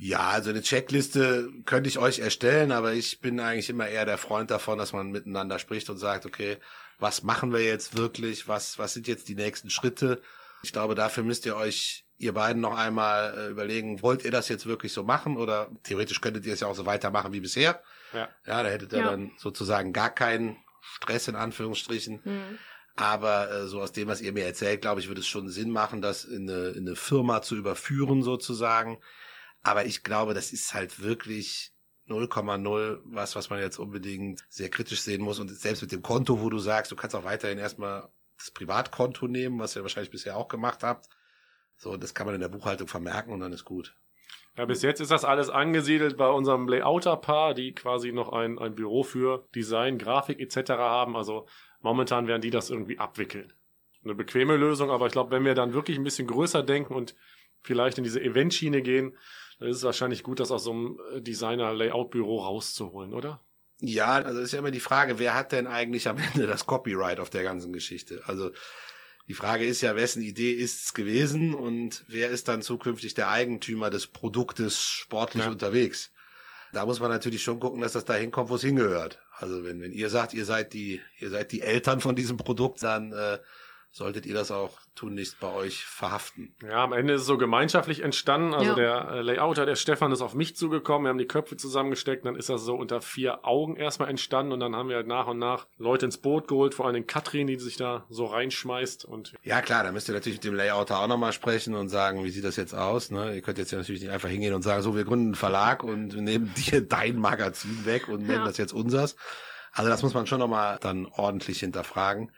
Ja, 0.03 0.29
also 0.31 0.49
eine 0.49 0.63
Checkliste 0.63 1.51
könnte 1.65 1.87
ich 1.87 1.99
euch 1.99 2.17
erstellen, 2.17 2.71
aber 2.71 2.93
ich 2.93 3.19
bin 3.21 3.39
eigentlich 3.39 3.69
immer 3.69 3.87
eher 3.87 4.03
der 4.03 4.17
Freund 4.17 4.49
davon, 4.49 4.79
dass 4.79 4.93
man 4.93 5.11
miteinander 5.11 5.59
spricht 5.59 5.91
und 5.91 5.97
sagt, 5.97 6.25
okay, 6.25 6.57
was 6.97 7.21
machen 7.21 7.53
wir 7.53 7.63
jetzt 7.63 7.95
wirklich? 7.95 8.47
Was, 8.47 8.79
was 8.79 8.95
sind 8.95 9.07
jetzt 9.07 9.29
die 9.29 9.35
nächsten 9.35 9.69
Schritte? 9.69 10.19
Ich 10.63 10.73
glaube, 10.73 10.95
dafür 10.95 11.21
müsst 11.23 11.45
ihr 11.45 11.55
euch, 11.55 12.03
ihr 12.17 12.33
beiden 12.33 12.63
noch 12.63 12.75
einmal 12.75 13.37
äh, 13.37 13.51
überlegen, 13.51 14.01
wollt 14.01 14.25
ihr 14.25 14.31
das 14.31 14.49
jetzt 14.49 14.65
wirklich 14.65 14.91
so 14.91 15.03
machen 15.03 15.37
oder 15.37 15.69
theoretisch 15.83 16.19
könntet 16.19 16.47
ihr 16.47 16.53
es 16.53 16.61
ja 16.61 16.67
auch 16.67 16.75
so 16.75 16.87
weitermachen 16.87 17.31
wie 17.31 17.39
bisher. 17.39 17.83
Ja. 18.11 18.27
Ja, 18.47 18.63
da 18.63 18.69
hättet 18.69 18.93
ihr 18.93 18.99
Ja. 18.99 19.11
dann 19.11 19.33
sozusagen 19.37 19.93
gar 19.93 20.09
keinen 20.09 20.57
Stress 20.81 21.27
in 21.27 21.35
Anführungsstrichen. 21.35 22.23
Hm. 22.23 22.57
Aber 22.95 23.51
äh, 23.51 23.67
so 23.67 23.79
aus 23.79 23.91
dem, 23.91 24.07
was 24.07 24.21
ihr 24.21 24.33
mir 24.33 24.45
erzählt, 24.45 24.81
glaube 24.81 24.99
ich, 24.99 25.09
würde 25.09 25.21
es 25.21 25.27
schon 25.27 25.47
Sinn 25.47 25.69
machen, 25.69 26.01
das 26.01 26.25
in 26.25 26.49
eine, 26.49 26.69
in 26.69 26.87
eine 26.87 26.95
Firma 26.95 27.43
zu 27.43 27.55
überführen 27.55 28.23
sozusagen. 28.23 28.97
Aber 29.63 29.85
ich 29.85 30.03
glaube, 30.03 30.33
das 30.33 30.51
ist 30.51 30.73
halt 30.73 31.01
wirklich 31.01 31.71
0,0 32.07 32.99
was, 33.05 33.35
was 33.35 33.49
man 33.49 33.59
jetzt 33.59 33.77
unbedingt 33.77 34.43
sehr 34.49 34.69
kritisch 34.69 35.01
sehen 35.01 35.21
muss. 35.21 35.39
Und 35.39 35.49
selbst 35.49 35.81
mit 35.81 35.91
dem 35.91 36.01
Konto, 36.01 36.41
wo 36.41 36.49
du 36.49 36.59
sagst, 36.59 36.91
du 36.91 36.95
kannst 36.95 37.15
auch 37.15 37.23
weiterhin 37.23 37.57
erstmal 37.57 38.09
das 38.37 38.51
Privatkonto 38.51 39.27
nehmen, 39.27 39.59
was 39.59 39.75
ihr 39.75 39.83
wahrscheinlich 39.83 40.11
bisher 40.11 40.35
auch 40.35 40.47
gemacht 40.47 40.83
habt. 40.83 41.07
So, 41.77 41.97
das 41.97 42.13
kann 42.13 42.25
man 42.25 42.35
in 42.35 42.41
der 42.41 42.49
Buchhaltung 42.49 42.87
vermerken 42.87 43.31
und 43.31 43.39
dann 43.39 43.53
ist 43.53 43.65
gut. 43.65 43.95
Ja, 44.57 44.65
bis 44.65 44.81
jetzt 44.81 44.99
ist 44.99 45.11
das 45.11 45.23
alles 45.23 45.49
angesiedelt 45.49 46.17
bei 46.17 46.27
unserem 46.27 46.67
Layouter-Paar, 46.67 47.53
die 47.53 47.73
quasi 47.73 48.11
noch 48.11 48.33
ein, 48.33 48.59
ein 48.59 48.75
Büro 48.75 49.03
für 49.03 49.47
Design, 49.55 49.97
Grafik 49.97 50.39
etc. 50.39 50.71
haben. 50.71 51.15
Also 51.15 51.47
momentan 51.79 52.27
werden 52.27 52.41
die 52.41 52.49
das 52.49 52.69
irgendwie 52.69 52.99
abwickeln. 52.99 53.53
Eine 54.03 54.15
bequeme 54.15 54.57
Lösung, 54.57 54.91
aber 54.91 55.05
ich 55.05 55.13
glaube, 55.13 55.31
wenn 55.31 55.45
wir 55.45 55.55
dann 55.55 55.73
wirklich 55.73 55.97
ein 55.97 56.03
bisschen 56.03 56.27
größer 56.27 56.63
denken 56.63 56.93
und 56.93 57.15
vielleicht 57.61 57.97
in 57.97 58.03
diese 58.03 58.21
Eventschiene 58.21 58.81
gehen, 58.81 59.15
dann 59.61 59.69
ist 59.69 59.77
es 59.77 59.83
wahrscheinlich 59.83 60.23
gut, 60.23 60.39
das 60.39 60.49
aus 60.49 60.63
so 60.63 60.71
einem 60.71 60.99
Designer-Layout-Büro 61.17 62.39
rauszuholen, 62.39 63.13
oder? 63.13 63.45
Ja, 63.79 64.13
also 64.13 64.39
ist 64.39 64.53
ja 64.53 64.59
immer 64.59 64.71
die 64.71 64.79
Frage, 64.79 65.19
wer 65.19 65.35
hat 65.35 65.51
denn 65.51 65.67
eigentlich 65.67 66.07
am 66.07 66.17
Ende 66.17 66.47
das 66.47 66.65
Copyright 66.65 67.19
auf 67.19 67.29
der 67.29 67.43
ganzen 67.43 67.71
Geschichte? 67.71 68.23
Also 68.25 68.49
die 69.27 69.35
Frage 69.35 69.63
ist 69.63 69.81
ja, 69.81 69.95
wessen 69.95 70.23
Idee 70.23 70.51
ist 70.53 70.85
es 70.85 70.93
gewesen 70.95 71.53
und 71.53 72.03
wer 72.07 72.31
ist 72.31 72.47
dann 72.47 72.63
zukünftig 72.63 73.13
der 73.13 73.29
Eigentümer 73.29 73.91
des 73.91 74.07
Produktes 74.07 74.81
sportlich 74.81 75.43
ja. 75.43 75.51
unterwegs? 75.51 76.11
Da 76.73 76.87
muss 76.87 76.99
man 76.99 77.11
natürlich 77.11 77.43
schon 77.43 77.59
gucken, 77.59 77.81
dass 77.81 77.93
das 77.93 78.05
da 78.05 78.15
hinkommt, 78.15 78.49
wo 78.49 78.55
es 78.55 78.63
hingehört. 78.63 79.19
Also 79.37 79.63
wenn, 79.63 79.79
wenn 79.79 79.91
ihr 79.91 80.09
sagt, 80.09 80.33
ihr 80.33 80.45
seid 80.45 80.73
die, 80.73 81.01
ihr 81.19 81.29
seid 81.29 81.51
die 81.51 81.61
Eltern 81.61 82.01
von 82.01 82.15
diesem 82.15 82.37
Produkt, 82.37 82.81
dann 82.81 83.11
äh, 83.11 83.37
solltet 83.93 84.25
ihr 84.25 84.33
das 84.33 84.51
auch 84.51 84.71
tunlichst 84.95 85.39
bei 85.41 85.51
euch 85.51 85.83
verhaften. 85.83 86.55
Ja, 86.63 86.83
am 86.83 86.93
Ende 86.93 87.13
ist 87.13 87.21
es 87.21 87.27
so 87.27 87.37
gemeinschaftlich 87.37 88.01
entstanden. 88.01 88.53
Also 88.53 88.69
ja. 88.69 88.75
der 88.75 89.11
äh, 89.11 89.21
Layouter, 89.21 89.65
der 89.65 89.75
Stefan, 89.75 90.13
ist 90.13 90.21
auf 90.21 90.33
mich 90.33 90.55
zugekommen. 90.55 91.05
Wir 91.05 91.09
haben 91.09 91.17
die 91.17 91.27
Köpfe 91.27 91.57
zusammengesteckt. 91.57 92.25
Dann 92.25 92.37
ist 92.37 92.47
das 92.47 92.63
so 92.63 92.75
unter 92.75 93.01
vier 93.01 93.45
Augen 93.45 93.75
erstmal 93.75 94.09
entstanden. 94.09 94.53
Und 94.53 94.61
dann 94.61 94.77
haben 94.77 94.87
wir 94.87 94.95
halt 94.95 95.07
nach 95.07 95.27
und 95.27 95.39
nach 95.39 95.67
Leute 95.77 96.05
ins 96.05 96.17
Boot 96.17 96.47
geholt. 96.47 96.73
Vor 96.73 96.85
allem 96.85 96.93
den 96.93 97.07
Katrin, 97.07 97.47
die 97.47 97.59
sich 97.59 97.75
da 97.75 98.05
so 98.09 98.25
reinschmeißt. 98.25 99.03
Und 99.03 99.33
ja, 99.43 99.61
klar, 99.61 99.83
da 99.83 99.91
müsst 99.91 100.07
ihr 100.07 100.13
natürlich 100.13 100.37
mit 100.37 100.45
dem 100.45 100.55
Layouter 100.55 100.99
auch 100.99 101.07
nochmal 101.07 101.33
sprechen 101.33 101.75
und 101.75 101.89
sagen, 101.89 102.23
wie 102.23 102.29
sieht 102.29 102.45
das 102.45 102.55
jetzt 102.55 102.73
aus. 102.73 103.11
Ne? 103.11 103.35
Ihr 103.35 103.41
könnt 103.41 103.57
jetzt 103.57 103.71
ja 103.71 103.77
natürlich 103.77 104.01
nicht 104.01 104.11
einfach 104.11 104.29
hingehen 104.29 104.53
und 104.53 104.61
sagen, 104.61 104.81
so, 104.83 104.95
wir 104.95 105.03
gründen 105.03 105.27
einen 105.27 105.35
Verlag 105.35 105.83
und 105.83 106.15
nehmen 106.15 106.53
dir 106.57 106.81
dein 106.81 107.17
Magazin 107.17 107.85
weg 107.85 108.07
und 108.07 108.21
nennen 108.21 108.39
ja. 108.39 108.45
das 108.45 108.57
jetzt 108.57 108.73
unsers. 108.73 109.17
Also 109.73 109.89
das 109.89 110.03
muss 110.03 110.13
man 110.13 110.27
schon 110.27 110.39
nochmal 110.39 110.77
dann 110.81 111.05
ordentlich 111.05 111.59
hinterfragen. 111.59 112.31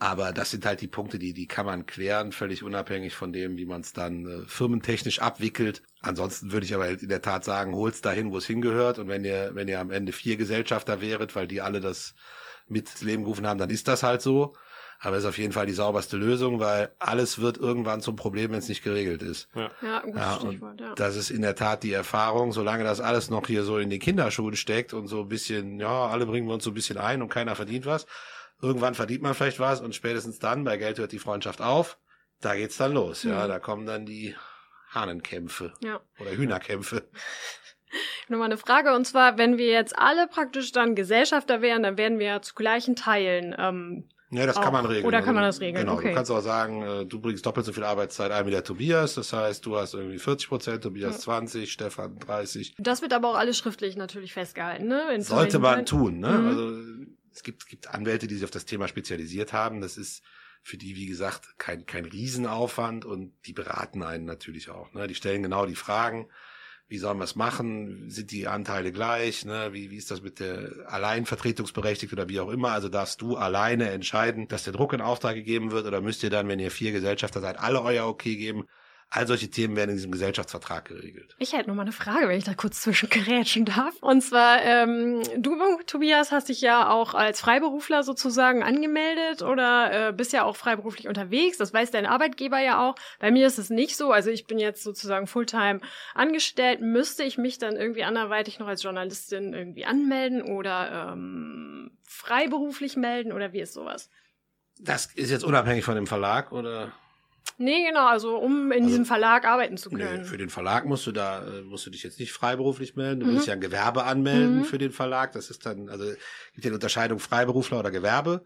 Aber 0.00 0.32
das 0.32 0.50
sind 0.50 0.64
halt 0.64 0.80
die 0.80 0.88
Punkte, 0.88 1.18
die, 1.18 1.34
die 1.34 1.46
kann 1.46 1.66
man 1.66 1.84
klären, 1.84 2.32
völlig 2.32 2.62
unabhängig 2.62 3.14
von 3.14 3.34
dem, 3.34 3.58
wie 3.58 3.66
man 3.66 3.82
es 3.82 3.92
dann 3.92 4.26
äh, 4.26 4.46
firmentechnisch 4.46 5.20
abwickelt. 5.20 5.82
Ansonsten 6.00 6.52
würde 6.52 6.64
ich 6.64 6.74
aber 6.74 6.88
in 6.88 7.10
der 7.10 7.20
Tat 7.20 7.44
sagen, 7.44 7.74
holt's 7.74 8.00
dahin, 8.00 8.32
wo 8.32 8.38
es 8.38 8.46
hingehört. 8.46 8.98
Und 8.98 9.08
wenn 9.08 9.26
ihr, 9.26 9.50
wenn 9.52 9.68
ihr 9.68 9.78
am 9.78 9.90
Ende 9.90 10.12
vier 10.12 10.38
Gesellschafter 10.38 11.02
wäret, 11.02 11.36
weil 11.36 11.46
die 11.46 11.60
alle 11.60 11.82
das 11.82 12.14
mit 12.66 12.88
ins 12.90 13.02
Leben 13.02 13.24
gerufen 13.24 13.46
haben, 13.46 13.58
dann 13.58 13.68
ist 13.68 13.88
das 13.88 14.02
halt 14.02 14.22
so. 14.22 14.54
Aber 15.00 15.16
es 15.16 15.24
ist 15.24 15.28
auf 15.28 15.38
jeden 15.38 15.52
Fall 15.52 15.66
die 15.66 15.74
sauberste 15.74 16.16
Lösung, 16.16 16.60
weil 16.60 16.94
alles 16.98 17.38
wird 17.38 17.58
irgendwann 17.58 18.00
zum 18.00 18.16
Problem, 18.16 18.52
wenn 18.52 18.58
es 18.58 18.68
nicht 18.70 18.82
geregelt 18.82 19.22
ist. 19.22 19.48
Ja, 19.54 19.70
ja, 19.82 20.00
gut 20.00 20.16
ja, 20.16 20.40
Stichwort, 20.40 20.80
ja. 20.80 20.94
Das 20.94 21.16
ist 21.16 21.30
in 21.30 21.42
der 21.42 21.56
Tat 21.56 21.82
die 21.82 21.92
Erfahrung, 21.92 22.52
solange 22.52 22.84
das 22.84 23.00
alles 23.00 23.28
noch 23.28 23.46
hier 23.46 23.64
so 23.64 23.76
in 23.76 23.90
den 23.90 24.00
Kinderschuhen 24.00 24.56
steckt 24.56 24.94
und 24.94 25.08
so 25.08 25.22
ein 25.22 25.28
bisschen, 25.28 25.78
ja, 25.78 26.06
alle 26.06 26.24
bringen 26.24 26.46
wir 26.46 26.54
uns 26.54 26.64
so 26.64 26.70
ein 26.70 26.74
bisschen 26.74 26.96
ein 26.96 27.20
und 27.20 27.28
keiner 27.28 27.54
verdient 27.54 27.84
was 27.84 28.06
Irgendwann 28.62 28.94
verdient 28.94 29.22
man 29.22 29.34
vielleicht 29.34 29.60
was 29.60 29.80
und 29.80 29.94
spätestens 29.94 30.38
dann, 30.38 30.64
bei 30.64 30.76
Geld 30.76 30.98
hört 30.98 31.12
die 31.12 31.18
Freundschaft 31.18 31.60
auf. 31.60 31.98
Da 32.40 32.54
geht's 32.54 32.76
dann 32.76 32.92
los, 32.92 33.22
ja. 33.22 33.44
Mhm. 33.44 33.48
Da 33.48 33.58
kommen 33.58 33.86
dann 33.86 34.06
die 34.06 34.34
Hahnenkämpfe 34.90 35.72
ja. 35.82 36.00
oder 36.18 36.32
Hühnerkämpfe. 36.32 37.08
Nochmal 38.28 38.46
eine 38.46 38.56
Frage, 38.56 38.94
und 38.94 39.04
zwar, 39.04 39.38
wenn 39.38 39.58
wir 39.58 39.66
jetzt 39.66 39.98
alle 39.98 40.28
praktisch 40.28 40.72
dann 40.72 40.94
Gesellschafter 40.94 41.60
wären, 41.60 41.82
dann 41.82 41.98
wären 41.98 42.18
wir 42.18 42.26
ja 42.26 42.42
zu 42.42 42.54
gleichen 42.54 42.94
Teilen. 42.94 43.54
Ähm, 43.58 44.08
ja, 44.30 44.46
das 44.46 44.56
auch. 44.56 44.62
kann 44.62 44.72
man 44.72 44.86
regeln. 44.86 45.06
Oder 45.06 45.22
kann 45.22 45.34
man 45.34 45.42
das 45.42 45.60
regeln? 45.60 45.84
Genau, 45.84 45.96
okay. 45.96 46.10
du 46.10 46.14
kannst 46.14 46.30
auch 46.30 46.40
sagen, 46.40 46.82
äh, 46.82 47.04
du 47.04 47.20
bringst 47.20 47.44
doppelt 47.44 47.66
so 47.66 47.72
viel 47.72 47.82
Arbeitszeit 47.82 48.30
ein 48.30 48.46
wie 48.46 48.52
der 48.52 48.62
Tobias. 48.62 49.14
Das 49.14 49.32
heißt, 49.32 49.66
du 49.66 49.76
hast 49.76 49.94
irgendwie 49.94 50.18
40 50.18 50.48
Prozent, 50.48 50.84
Tobias 50.84 51.14
ja. 51.14 51.18
20, 51.18 51.72
Stefan 51.72 52.16
30. 52.20 52.76
Das 52.78 53.02
wird 53.02 53.12
aber 53.12 53.30
auch 53.30 53.34
alles 53.34 53.58
schriftlich 53.58 53.96
natürlich 53.96 54.32
festgehalten, 54.32 54.86
ne? 54.86 55.12
In 55.12 55.22
Sollte 55.22 55.58
man 55.58 55.84
tun, 55.84 56.20
ne? 56.20 56.30
Mhm. 56.30 56.48
Also 56.48 57.10
es 57.32 57.42
gibt, 57.42 57.66
gibt 57.66 57.88
Anwälte, 57.88 58.26
die 58.26 58.34
sich 58.34 58.44
auf 58.44 58.50
das 58.50 58.64
Thema 58.64 58.88
spezialisiert 58.88 59.52
haben. 59.52 59.80
Das 59.80 59.96
ist 59.96 60.22
für 60.62 60.76
die, 60.76 60.96
wie 60.96 61.06
gesagt, 61.06 61.58
kein, 61.58 61.86
kein 61.86 62.04
Riesenaufwand 62.04 63.04
und 63.04 63.32
die 63.46 63.52
beraten 63.52 64.02
einen 64.02 64.24
natürlich 64.24 64.70
auch. 64.70 64.92
Ne? 64.92 65.06
Die 65.06 65.14
stellen 65.14 65.42
genau 65.42 65.66
die 65.66 65.74
Fragen, 65.74 66.28
wie 66.88 66.98
sollen 66.98 67.18
wir 67.18 67.24
es 67.24 67.36
machen? 67.36 68.10
Sind 68.10 68.32
die 68.32 68.48
Anteile 68.48 68.90
gleich? 68.90 69.44
Ne? 69.44 69.72
Wie, 69.72 69.90
wie 69.90 69.96
ist 69.96 70.10
das 70.10 70.22
mit 70.22 70.40
der 70.40 70.72
Alleinvertretungsberechtigt 70.88 72.12
oder 72.12 72.28
wie 72.28 72.40
auch 72.40 72.50
immer? 72.50 72.72
Also 72.72 72.88
darfst 72.88 73.22
du 73.22 73.36
alleine 73.36 73.90
entscheiden, 73.90 74.48
dass 74.48 74.64
der 74.64 74.72
Druck 74.72 74.92
in 74.92 75.00
Auftrag 75.00 75.36
gegeben 75.36 75.70
wird 75.70 75.86
oder 75.86 76.00
müsst 76.00 76.24
ihr 76.24 76.30
dann, 76.30 76.48
wenn 76.48 76.58
ihr 76.58 76.72
vier 76.72 76.90
Gesellschafter 76.90 77.40
seid, 77.40 77.60
alle 77.60 77.80
euer 77.82 78.06
Okay 78.06 78.36
geben? 78.36 78.64
All 79.12 79.26
solche 79.26 79.50
Themen 79.50 79.74
werden 79.74 79.90
in 79.90 79.96
diesem 79.96 80.12
Gesellschaftsvertrag 80.12 80.84
geregelt. 80.84 81.34
Ich 81.38 81.52
hätte 81.52 81.68
noch 81.68 81.74
mal 81.74 81.82
eine 81.82 81.90
Frage, 81.90 82.28
wenn 82.28 82.38
ich 82.38 82.44
da 82.44 82.54
kurz 82.54 82.80
zwischengerätschen 82.80 83.64
darf. 83.64 83.96
Und 84.00 84.20
zwar, 84.20 84.62
ähm, 84.62 85.20
du, 85.36 85.56
Tobias, 85.84 86.30
hast 86.30 86.48
dich 86.48 86.60
ja 86.60 86.88
auch 86.88 87.14
als 87.14 87.40
Freiberufler 87.40 88.04
sozusagen 88.04 88.62
angemeldet 88.62 89.42
oder 89.42 90.10
äh, 90.10 90.12
bist 90.12 90.32
ja 90.32 90.44
auch 90.44 90.54
freiberuflich 90.54 91.08
unterwegs. 91.08 91.58
Das 91.58 91.74
weiß 91.74 91.90
dein 91.90 92.06
Arbeitgeber 92.06 92.60
ja 92.60 92.88
auch. 92.88 92.94
Bei 93.18 93.32
mir 93.32 93.48
ist 93.48 93.58
es 93.58 93.68
nicht 93.68 93.96
so. 93.96 94.12
Also 94.12 94.30
ich 94.30 94.46
bin 94.46 94.60
jetzt 94.60 94.84
sozusagen 94.84 95.26
Fulltime 95.26 95.80
angestellt. 96.14 96.80
Müsste 96.80 97.24
ich 97.24 97.36
mich 97.36 97.58
dann 97.58 97.74
irgendwie 97.74 98.04
anderweitig 98.04 98.60
noch 98.60 98.68
als 98.68 98.84
Journalistin 98.84 99.54
irgendwie 99.54 99.86
anmelden 99.86 100.40
oder 100.42 101.10
ähm, 101.14 101.90
freiberuflich 102.04 102.96
melden 102.96 103.32
oder 103.32 103.52
wie 103.52 103.60
ist 103.60 103.72
sowas? 103.72 104.08
Das 104.78 105.06
ist 105.06 105.32
jetzt 105.32 105.42
unabhängig 105.42 105.84
von 105.84 105.96
dem 105.96 106.06
Verlag 106.06 106.52
oder? 106.52 106.92
Nee, 107.58 107.84
genau, 107.84 108.06
also 108.06 108.38
um 108.38 108.72
in 108.72 108.78
also, 108.78 108.88
diesem 108.88 109.04
Verlag 109.04 109.44
arbeiten 109.44 109.76
zu 109.76 109.90
können. 109.90 110.22
Nee, 110.22 110.24
für 110.24 110.38
den 110.38 110.48
Verlag 110.48 110.86
musst 110.86 111.06
du 111.06 111.12
da, 111.12 111.46
äh, 111.46 111.62
musst 111.62 111.84
du 111.84 111.90
dich 111.90 112.02
jetzt 112.02 112.18
nicht 112.18 112.32
freiberuflich 112.32 112.96
melden. 112.96 113.20
Du 113.20 113.26
mhm. 113.26 113.34
musst 113.34 113.46
ja 113.46 113.52
ein 113.52 113.60
Gewerbe 113.60 114.04
anmelden 114.04 114.58
mhm. 114.58 114.64
für 114.64 114.78
den 114.78 114.92
Verlag. 114.92 115.32
Das 115.32 115.50
ist 115.50 115.66
dann, 115.66 115.88
also 115.90 116.04
gibt 116.04 116.64
ja 116.64 116.68
eine 116.68 116.76
Unterscheidung 116.76 117.18
Freiberufler 117.18 117.78
oder 117.78 117.90
Gewerbe. 117.90 118.44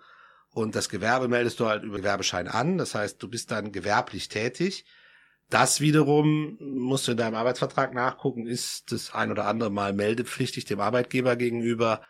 Und 0.51 0.75
das 0.75 0.89
Gewerbe 0.89 1.29
meldest 1.29 1.61
du 1.61 1.67
halt 1.67 1.85
über 1.85 1.99
Gewerbeschein 1.99 2.49
an. 2.49 2.79
Das 2.79 2.95
heißt, 2.95 3.23
du 3.23 3.29
bist 3.29 3.51
dann 3.51 3.73
gewerblich 3.73 4.29
tätig. 4.29 4.85
Das 5.51 5.81
wiederum 5.81 6.57
musst 6.61 7.07
du 7.07 7.13
in 7.13 7.17
deinem 7.17 7.35
Arbeitsvertrag 7.35 7.95
nachgucken, 7.95 8.47
ist 8.47 8.91
das 8.91 9.15
ein 9.15 9.31
oder 9.31 9.47
andere 9.47 9.71
Mal 9.71 9.93
meldepflichtig 9.93 10.65
dem 10.65 10.81
Arbeitgeber 10.81 11.37
gegenüber. 11.37 12.03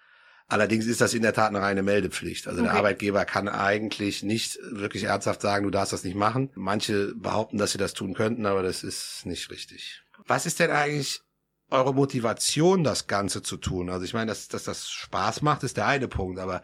Allerdings 0.55 0.87
ist 0.87 1.01
das 1.01 1.14
in 1.14 1.23
der 1.23 1.33
Tat 1.33 1.49
eine 1.49 1.61
reine 1.61 1.83
Meldepflicht. 1.83 2.47
Also 2.47 2.61
okay. 2.61 2.69
der 2.69 2.79
Arbeitgeber 2.79 3.25
kann 3.25 3.49
eigentlich 3.49 4.23
nicht 4.23 4.57
wirklich 4.62 5.03
ernsthaft 5.03 5.40
sagen, 5.40 5.64
du 5.64 5.71
darfst 5.71 5.93
das 5.93 6.05
nicht 6.05 6.14
machen. 6.14 6.51
Manche 6.55 7.12
behaupten, 7.17 7.59
dass 7.59 7.73
sie 7.73 7.79
das 7.79 7.93
tun 7.93 8.14
könnten, 8.14 8.47
aber 8.47 8.62
das 8.62 8.85
ist 8.85 9.27
nicht 9.27 9.51
richtig. 9.51 10.05
Was 10.29 10.47
ist 10.47 10.61
denn 10.61 10.71
eigentlich 10.71 11.23
eure 11.71 11.93
Motivation, 11.93 12.85
das 12.85 13.09
Ganze 13.09 13.43
zu 13.43 13.57
tun? 13.57 13.90
Also 13.90 14.05
ich 14.05 14.14
meine, 14.14 14.27
dass, 14.27 14.47
dass 14.47 14.62
das 14.62 14.88
Spaß 14.90 15.43
macht, 15.43 15.64
ist 15.64 15.77
der 15.77 15.88
eine 15.88 16.07
Punkt, 16.07 16.38
aber 16.38 16.62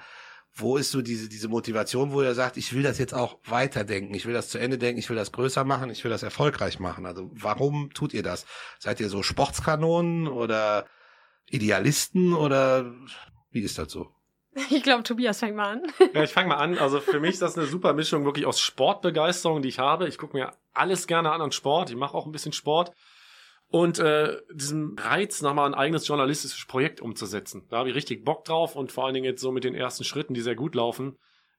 wo 0.55 0.77
ist 0.77 0.93
so 0.93 1.03
diese, 1.03 1.29
diese 1.29 1.49
Motivation, 1.49 2.13
wo 2.13 2.23
ihr 2.23 2.37
sagt, 2.37 2.59
ich 2.59 2.73
will 2.73 2.85
das 2.85 2.99
jetzt 2.99 3.13
auch 3.13 3.41
weiterdenken, 3.45 4.15
ich 4.15 4.25
will 4.25 4.35
das 4.35 4.51
zu 4.51 4.59
Ende 4.59 4.79
denken, 4.79 5.01
ich 5.01 5.11
will 5.11 5.17
das 5.17 5.33
größer 5.33 5.65
machen, 5.65 5.91
ich 5.91 6.05
will 6.05 6.13
das 6.13 6.23
erfolgreich 6.23 6.79
machen? 6.79 7.07
Also 7.07 7.29
warum 7.35 7.91
tut 7.93 8.15
ihr 8.15 8.23
das? 8.23 8.47
Seid 8.79 9.01
ihr 9.01 9.09
so 9.09 9.25
Sportskanonen 9.25 10.29
oder 10.29 10.87
Idealisten 11.49 12.35
oder 12.35 12.95
wie 13.51 13.61
ist 13.61 13.79
das 13.79 13.93
so? 13.93 14.09
Ich 14.71 14.83
glaube, 14.83 15.03
Tobias 15.03 15.39
fängt 15.39 15.57
mal 15.57 15.75
an. 15.75 15.83
ja, 16.15 16.25
ich 16.25 16.33
fange 16.33 16.49
mal 16.49 16.57
an. 16.57 16.79
Also 16.79 17.01
für 17.01 17.21
mich 17.21 17.31
ist 17.31 17.43
das 17.43 17.57
eine 17.57 17.67
super 17.67 17.93
Mischung 17.93 18.25
wirklich 18.25 18.47
aus 18.47 18.61
Sportbegeisterung, 18.61 19.63
die 19.63 19.69
ich 19.69 19.79
habe. 19.79 20.09
Ich 20.09 20.19
gucke 20.19 20.37
mir 20.37 20.53
alles 20.73 21.07
gerne 21.07 21.31
an 21.31 21.41
an 21.41 21.53
Sport. 21.53 21.91
Ich 21.91 21.97
mache 21.97 22.15
auch 22.15 22.27
ein 22.27 22.33
bisschen 22.33 22.53
Sport. 22.53 22.93
Und 23.69 24.01
äh, 24.01 24.39
diesem 24.53 24.97
Reiz, 24.99 25.43
nochmal 25.43 25.67
ein 25.67 25.75
eigenes 25.75 26.07
journalistisches 26.09 26.67
Projekt 26.67 27.01
umzusetzen. 27.01 27.67
Da 27.71 27.79
habe 27.79 27.91
ich 27.91 27.95
richtig 27.95 28.25
Bock 28.25 28.45
drauf 28.45 28.75
und 28.75 28.91
vor 28.91 29.05
allen 29.05 29.15
Dingen 29.15 29.27
jetzt 29.27 29.41
so 29.41 29.53
mit 29.53 29.63
den 29.63 29.77
ersten 29.77 30.03
Schritten, 30.03 30.35
die 30.35 30.41
sehr 30.41 30.57
gut 30.57 30.75
laufen, 30.75 31.17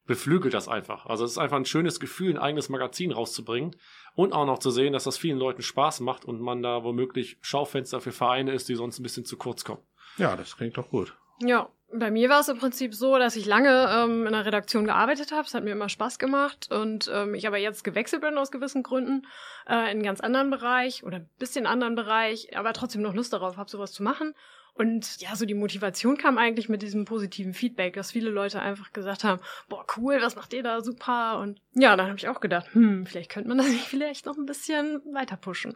beflügelt 0.07 0.53
das 0.53 0.67
einfach. 0.67 1.05
Also 1.05 1.23
es 1.23 1.31
ist 1.31 1.37
einfach 1.37 1.55
ein 1.55 1.65
schönes 1.65 2.01
Gefühl, 2.01 2.31
ein 2.31 2.37
eigenes 2.37 2.67
Magazin 2.67 3.13
rauszubringen 3.13 3.77
und 4.13 4.33
auch 4.33 4.45
noch 4.45 4.59
zu 4.59 4.71
sehen, 4.71 4.91
dass 4.91 5.05
das 5.05 5.17
vielen 5.17 5.37
Leuten 5.37 5.61
Spaß 5.61 6.01
macht 6.01 6.25
und 6.25 6.41
man 6.41 6.61
da 6.61 6.83
womöglich 6.83 7.37
Schaufenster 7.39 8.01
für 8.01 8.11
Vereine 8.11 8.51
ist, 8.51 8.67
die 8.67 8.75
sonst 8.75 8.99
ein 8.99 9.03
bisschen 9.03 9.23
zu 9.23 9.37
kurz 9.37 9.63
kommen. 9.63 9.81
Ja, 10.17 10.35
das 10.35 10.57
klingt 10.57 10.75
doch 10.77 10.89
gut. 10.89 11.15
Ja, 11.41 11.69
bei 11.93 12.11
mir 12.11 12.29
war 12.29 12.39
es 12.39 12.47
im 12.47 12.57
Prinzip 12.57 12.93
so, 12.93 13.17
dass 13.17 13.35
ich 13.35 13.45
lange 13.45 13.89
ähm, 13.89 14.25
in 14.25 14.31
der 14.31 14.45
Redaktion 14.45 14.85
gearbeitet 14.85 15.31
habe. 15.31 15.45
Es 15.45 15.53
hat 15.53 15.63
mir 15.63 15.71
immer 15.71 15.89
Spaß 15.89 16.19
gemacht 16.19 16.69
und 16.71 17.11
ähm, 17.13 17.35
ich 17.35 17.47
aber 17.47 17.57
jetzt 17.57 17.83
gewechselt 17.83 18.21
bin 18.21 18.37
aus 18.37 18.51
gewissen 18.51 18.83
Gründen 18.83 19.27
äh, 19.67 19.73
in 19.73 19.79
einen 19.79 20.03
ganz 20.03 20.21
anderen 20.21 20.49
Bereich 20.49 21.03
oder 21.03 21.17
ein 21.17 21.29
bisschen 21.37 21.65
anderen 21.65 21.95
Bereich, 21.95 22.55
aber 22.57 22.73
trotzdem 22.73 23.01
noch 23.01 23.13
Lust 23.13 23.33
darauf 23.33 23.57
habe, 23.57 23.69
sowas 23.69 23.91
zu 23.91 24.03
machen. 24.03 24.33
Und 24.73 25.19
ja, 25.19 25.35
so 25.35 25.45
die 25.45 25.53
Motivation 25.53 26.17
kam 26.17 26.37
eigentlich 26.37 26.69
mit 26.69 26.81
diesem 26.81 27.03
positiven 27.03 27.53
Feedback, 27.53 27.93
dass 27.93 28.11
viele 28.11 28.29
Leute 28.29 28.61
einfach 28.61 28.93
gesagt 28.93 29.25
haben, 29.25 29.41
boah, 29.67 29.85
cool, 29.97 30.19
was 30.21 30.37
macht 30.37 30.53
ihr 30.53 30.63
da, 30.63 30.81
super. 30.81 31.39
Und 31.39 31.61
ja, 31.73 31.95
dann 31.97 32.07
habe 32.07 32.17
ich 32.17 32.29
auch 32.29 32.39
gedacht, 32.39 32.73
hm, 32.73 33.05
vielleicht 33.05 33.29
könnte 33.29 33.49
man 33.49 33.57
das 33.59 33.67
vielleicht 33.67 34.25
noch 34.25 34.37
ein 34.37 34.45
bisschen 34.45 35.01
weiter 35.13 35.35
pushen. 35.35 35.75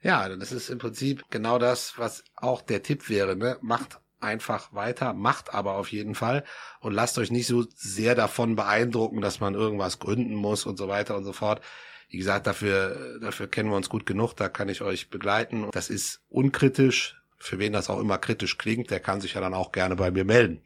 Ja, 0.00 0.28
das 0.28 0.50
ist 0.50 0.68
im 0.68 0.78
Prinzip 0.78 1.24
genau 1.30 1.58
das, 1.58 1.96
was 1.96 2.24
auch 2.34 2.60
der 2.60 2.82
Tipp 2.82 3.08
wäre, 3.08 3.36
ne? 3.36 3.56
Macht 3.60 4.01
einfach 4.22 4.72
weiter, 4.72 5.12
macht 5.12 5.54
aber 5.54 5.74
auf 5.74 5.90
jeden 5.90 6.14
Fall 6.14 6.44
und 6.80 6.92
lasst 6.92 7.18
euch 7.18 7.30
nicht 7.30 7.46
so 7.46 7.64
sehr 7.74 8.14
davon 8.14 8.56
beeindrucken, 8.56 9.20
dass 9.20 9.40
man 9.40 9.54
irgendwas 9.54 9.98
gründen 9.98 10.34
muss 10.34 10.66
und 10.66 10.76
so 10.76 10.88
weiter 10.88 11.16
und 11.16 11.24
so 11.24 11.32
fort. 11.32 11.60
Wie 12.08 12.18
gesagt, 12.18 12.46
dafür, 12.46 13.18
dafür 13.20 13.48
kennen 13.48 13.70
wir 13.70 13.76
uns 13.76 13.88
gut 13.88 14.04
genug, 14.04 14.34
da 14.34 14.48
kann 14.48 14.68
ich 14.68 14.82
euch 14.82 15.08
begleiten. 15.08 15.68
Das 15.72 15.88
ist 15.88 16.20
unkritisch. 16.28 17.16
Für 17.38 17.58
wen 17.58 17.72
das 17.72 17.90
auch 17.90 17.98
immer 17.98 18.18
kritisch 18.18 18.58
klingt, 18.58 18.90
der 18.90 19.00
kann 19.00 19.20
sich 19.20 19.34
ja 19.34 19.40
dann 19.40 19.54
auch 19.54 19.72
gerne 19.72 19.96
bei 19.96 20.10
mir 20.10 20.24
melden. 20.24 20.62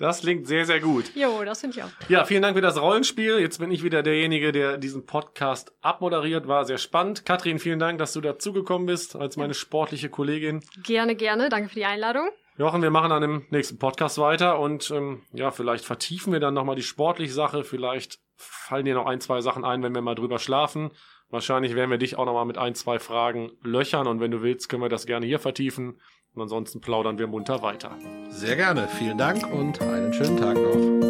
Das 0.00 0.22
klingt 0.22 0.46
sehr, 0.46 0.64
sehr 0.64 0.80
gut. 0.80 1.14
Jo, 1.14 1.44
das 1.44 1.60
finde 1.60 1.76
ich 1.76 1.82
auch. 1.82 1.90
Ja, 2.08 2.24
vielen 2.24 2.40
Dank 2.40 2.56
für 2.56 2.62
das 2.62 2.80
Rollenspiel. 2.80 3.38
Jetzt 3.38 3.58
bin 3.58 3.70
ich 3.70 3.82
wieder 3.82 4.02
derjenige, 4.02 4.50
der 4.50 4.78
diesen 4.78 5.04
Podcast 5.04 5.72
abmoderiert. 5.82 6.48
War 6.48 6.64
sehr 6.64 6.78
spannend. 6.78 7.26
Katrin, 7.26 7.58
vielen 7.58 7.78
Dank, 7.78 7.98
dass 7.98 8.14
du 8.14 8.22
dazugekommen 8.22 8.86
bist 8.86 9.14
als 9.14 9.36
meine 9.36 9.52
sportliche 9.52 10.08
Kollegin. 10.08 10.64
Gerne, 10.84 11.16
gerne. 11.16 11.50
Danke 11.50 11.68
für 11.68 11.74
die 11.74 11.84
Einladung. 11.84 12.30
Jochen, 12.60 12.82
wir 12.82 12.90
machen 12.90 13.10
an 13.10 13.22
dem 13.22 13.46
nächsten 13.48 13.78
Podcast 13.78 14.18
weiter 14.18 14.60
und 14.60 14.90
ähm, 14.90 15.22
ja, 15.32 15.50
vielleicht 15.50 15.86
vertiefen 15.86 16.30
wir 16.30 16.40
dann 16.40 16.52
nochmal 16.52 16.76
die 16.76 16.82
sportliche 16.82 17.32
Sache. 17.32 17.64
Vielleicht 17.64 18.18
fallen 18.36 18.84
dir 18.84 18.92
noch 18.92 19.06
ein, 19.06 19.18
zwei 19.22 19.40
Sachen 19.40 19.64
ein, 19.64 19.82
wenn 19.82 19.94
wir 19.94 20.02
mal 20.02 20.14
drüber 20.14 20.38
schlafen. 20.38 20.90
Wahrscheinlich 21.30 21.74
werden 21.74 21.90
wir 21.90 21.96
dich 21.96 22.18
auch 22.18 22.26
nochmal 22.26 22.44
mit 22.44 22.58
ein, 22.58 22.74
zwei 22.74 22.98
Fragen 22.98 23.50
löchern 23.62 24.06
und 24.06 24.20
wenn 24.20 24.30
du 24.30 24.42
willst, 24.42 24.68
können 24.68 24.82
wir 24.82 24.90
das 24.90 25.06
gerne 25.06 25.24
hier 25.24 25.38
vertiefen. 25.38 26.02
Und 26.34 26.42
ansonsten 26.42 26.82
plaudern 26.82 27.18
wir 27.18 27.28
munter 27.28 27.62
weiter. 27.62 27.96
Sehr 28.28 28.56
gerne. 28.56 28.88
Vielen 28.88 29.16
Dank 29.16 29.50
und 29.50 29.80
einen 29.80 30.12
schönen 30.12 30.36
Tag 30.36 30.58
noch. 30.58 31.00